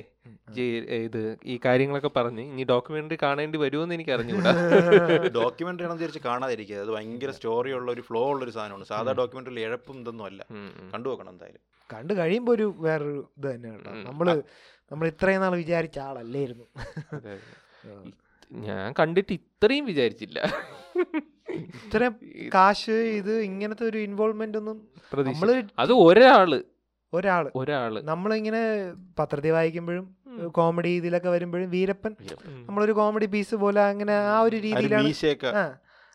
[1.07, 4.51] ഇത് ഈ കാര്യങ്ങളൊക്കെ പറഞ്ഞ് ഇനി ഡോക്യുമെന്ററി കാണേണ്ടി വരുമെന്ന് എനിക്ക് അറിഞ്ഞുകൂടാ.
[5.37, 6.77] ഡോക്യുമെന്ററി ആണെന്ന് വിചാരിച്ച് കാണാതിരിക്കുക.
[6.85, 8.85] അത് ഭയങ്കര സ്റ്റോറി ഉള്ള ഒരു ഫ്ലോ ഉള്ള ഒരു സാധനമാണ്.
[8.85, 10.41] സാധാ ഡോക്യുമെന്ററിയിൽ എഴപ്പും ഇതൊന്നും അല്ല.
[10.93, 11.61] കണ്ടു നോക്കണം എന്തായാലും.
[11.89, 14.05] കണ്ടു കഴിയുമ്പോ ഒരു വേറൊരു ഇത് തന്നെയാണ്.
[14.09, 14.27] നമ്മൾ
[14.91, 16.67] നമ്മൾ ഇത്രയും നാൾ വിചാരിച്ച ആളല്ലായിരുന്നു.
[18.51, 20.39] ഞാൻ കണ്ടിട്ട് ഇത്രയും വിചാരിച്ചില്ല.
[21.49, 22.15] ഇത്രയും
[22.53, 24.87] കാശ് ഇത് ഇങ്ങനത്തെ ഒരു ഇൻവോൾവ്മെന്റ് ഒന്നും
[25.17, 26.63] നമ്മൾ അത് ഒരാൾ.
[27.13, 27.51] ഒരാൾ.
[27.55, 28.01] ഒരാൾ.
[28.01, 30.15] നമ്മളിങ്ങനെ പത്രത്തിൽ വായിക്കുമ്പോഴും
[30.47, 32.15] കോമഡി ഇതിലൊക്കെ വരുമ്പോഴും വീരപ്പൻ.
[32.49, 35.13] നമ്മളൊരു കോമഡി പീസ് പോലെ അങ്ങനെ ആ ഒരു രീതിയിലാണ്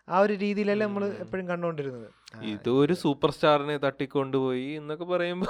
[0.09, 2.09] ആ ഒരു രീതിയിലല്ലേ നമ്മൾ എപ്പോഴും കണ്ടുകൊണ്ടിരുന്നത്
[2.43, 5.47] ഇത് ഒരു സൂപ്പർ സ്റ്റാറിനെ തട്ടിക്കൊണ്ടുപോയി എന്നൊക്കെ പറയുമ്പോ.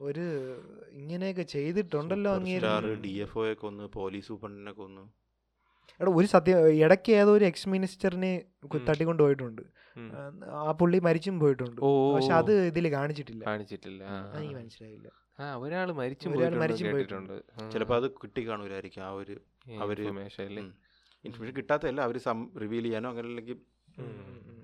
[0.00, 0.56] ഒരു
[0.92, 3.00] ഇങ്ങനെയൊക്കെ ചെയ്തിട്ടുണ്ടല്ലോ അങ്ങേര്.
[3.02, 5.12] ഡി എഫ് ഒ ഒന്ന് പോലീസ് സൂപ്രണ്ടിനെ കൊന്നു.
[6.00, 9.62] എടാ ഒരു സത്യം ഇടയ്ക്ക് ഏതോ ഒരു എക്സ് മിനിസ്റ്ററിനെ തട്ടി തട്ടിക്കൊണ്ട് പോയിട്ടുണ്ട്.
[10.50, 11.80] ആ, പുള്ളി മരിച്ചും പോയിട്ടുണ്ട്.
[12.14, 13.44] പക്ഷെ അത് ഇതിൽ കാണിച്ചിട്ടില്ല.
[13.44, 14.02] കാണിച്ചിട്ടില്ല.
[14.56, 15.08] മനസ്സിലായില്ല.
[15.56, 17.70] ഒരാൾ മരിച്ചു പോയിട്ടുണ്ട് കേട്ടിട്ടുണ്ട്.
[17.72, 19.40] ചിലപ്പോൾ അത് കിട്ടി കാണൂലായിരിക്കും ആ ഒരു
[19.80, 20.74] അവർ ഇൻഫർമേഷൻ അല്ലേ ഉം.
[21.24, 22.18] ഇൻഫർമേഷൻ കിട്ടാത്തതല്ല അവർ
[22.60, 23.58] റിവീൽ ചെയ്യാനോ അങ്ങനെ അല്ലെങ്കിൽ.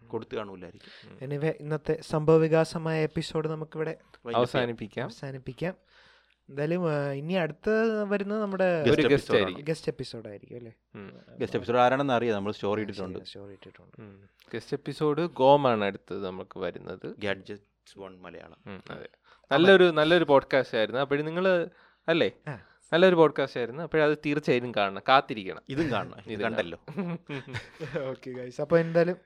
[0.06, 3.96] കൊടുത്തു കാണൂലായിരിക്കും എനിവേ ഇന്നത്തെ സംഭവ വികാസമായ എപ്പിസോഡ് നമുക്കിവിടെ
[4.36, 5.04] അവസാനിപ്പിക്കാം.
[5.04, 5.74] അവസാനിപ്പിക്കാം.
[6.48, 7.70] എന്തായാലും ഇനി അടുത്ത
[8.08, 8.68] വരുന്നത് നമ്മുടെ
[9.08, 9.64] ഗസ്റ്റ് ആയിരിക്കും.
[9.68, 10.72] ഗസ്റ്റ് എപ്പിസോഡ് ആയിരിക്കും അല്ലേ?
[11.38, 12.34] ഗസ്റ്റ് എപ്പിസോഡ് ആരാണെന്ന് അറിയാം.
[12.34, 13.18] നമ്മൾ സ്റ്റോറി ഇട്ടിട്ടുണ്ട്.
[13.24, 14.26] സ്റ്റോറി ഇട്ടിട്ടുണ്ട്.
[14.54, 17.14] ഗസ്റ്റ് എപ്പിസോഡ് ഗോമാണ് അടുത്തത് നമുക്ക് വരുന്നത്.
[17.18, 18.82] Gadgets one Malayalam.
[18.90, 19.08] അതെ.
[19.52, 21.00] നല്ലൊരു നല്ലൊരു പോഡ്കാസ്റ്റ് ആയിരുന്നു.
[21.00, 21.68] അപ്പോഴും നിങ്ങൾ
[22.08, 22.30] അല്ലേ?
[22.92, 23.82] നല്ലൊരു പോഡ്കാസ്റ്റ് ആയിരുന്നു.
[23.82, 25.02] അപ്പോഴത് തീർച്ചയായും കാണണം.
[25.08, 25.62] കാത്തിരിക്കണം.
[25.68, 26.20] ഇതും കാണണം.
[26.26, 26.78] ഇത് കണ്ടല്ലോ.
[28.10, 29.16] ഓക്കെ ഗൈസ് അപ്പോൾ എന്തായാലും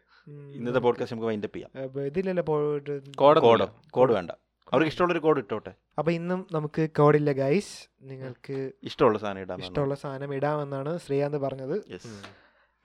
[0.56, 2.00] ഇന്നത്തെ പോഡ്കാസ്റ്റ് നമുക്ക് വൈൻഡപ്പ് ചെയ്യാം.
[2.00, 4.30] ഇതിലല്ലേ കോഡ് കോഡ് കോഡ് വേണ്ട.
[4.72, 5.72] അവർക്ക് ഇഷ്ടമുള്ള ഒരു കോഡ് ഇട്ടോട്ടെ?
[5.98, 11.76] അപ്പൊ ഇന്നും നമുക്ക് കോഡില്ല ഗൈസ് നിങ്ങൾക്ക് ഇഷ്ടമുള്ള സാധനം ഇടാം ഇഷ്ടമുള്ള സാധനം ഇടാമെന്നാണ് ശ്രീകാന്ത് പറഞ്ഞത്.
[11.92, 12.14] യെസ്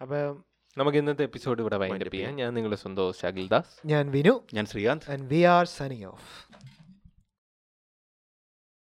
[0.01, 0.17] അപ്പൊ
[0.77, 2.33] നമുക്ക് ഇന്നത്തെ എപ്പിസോഡ് ഇവിടെ വൈൻഡപ്പ് ചെയ്യാം.
[2.41, 4.33] ഞാൻ നിങ്ങളുടെ സ്വന്തം ദാസ് ഞാൻ വിനു.
[4.53, 5.05] ഞാൻ Srikanth.
[5.11, 6.29] And we are sunny of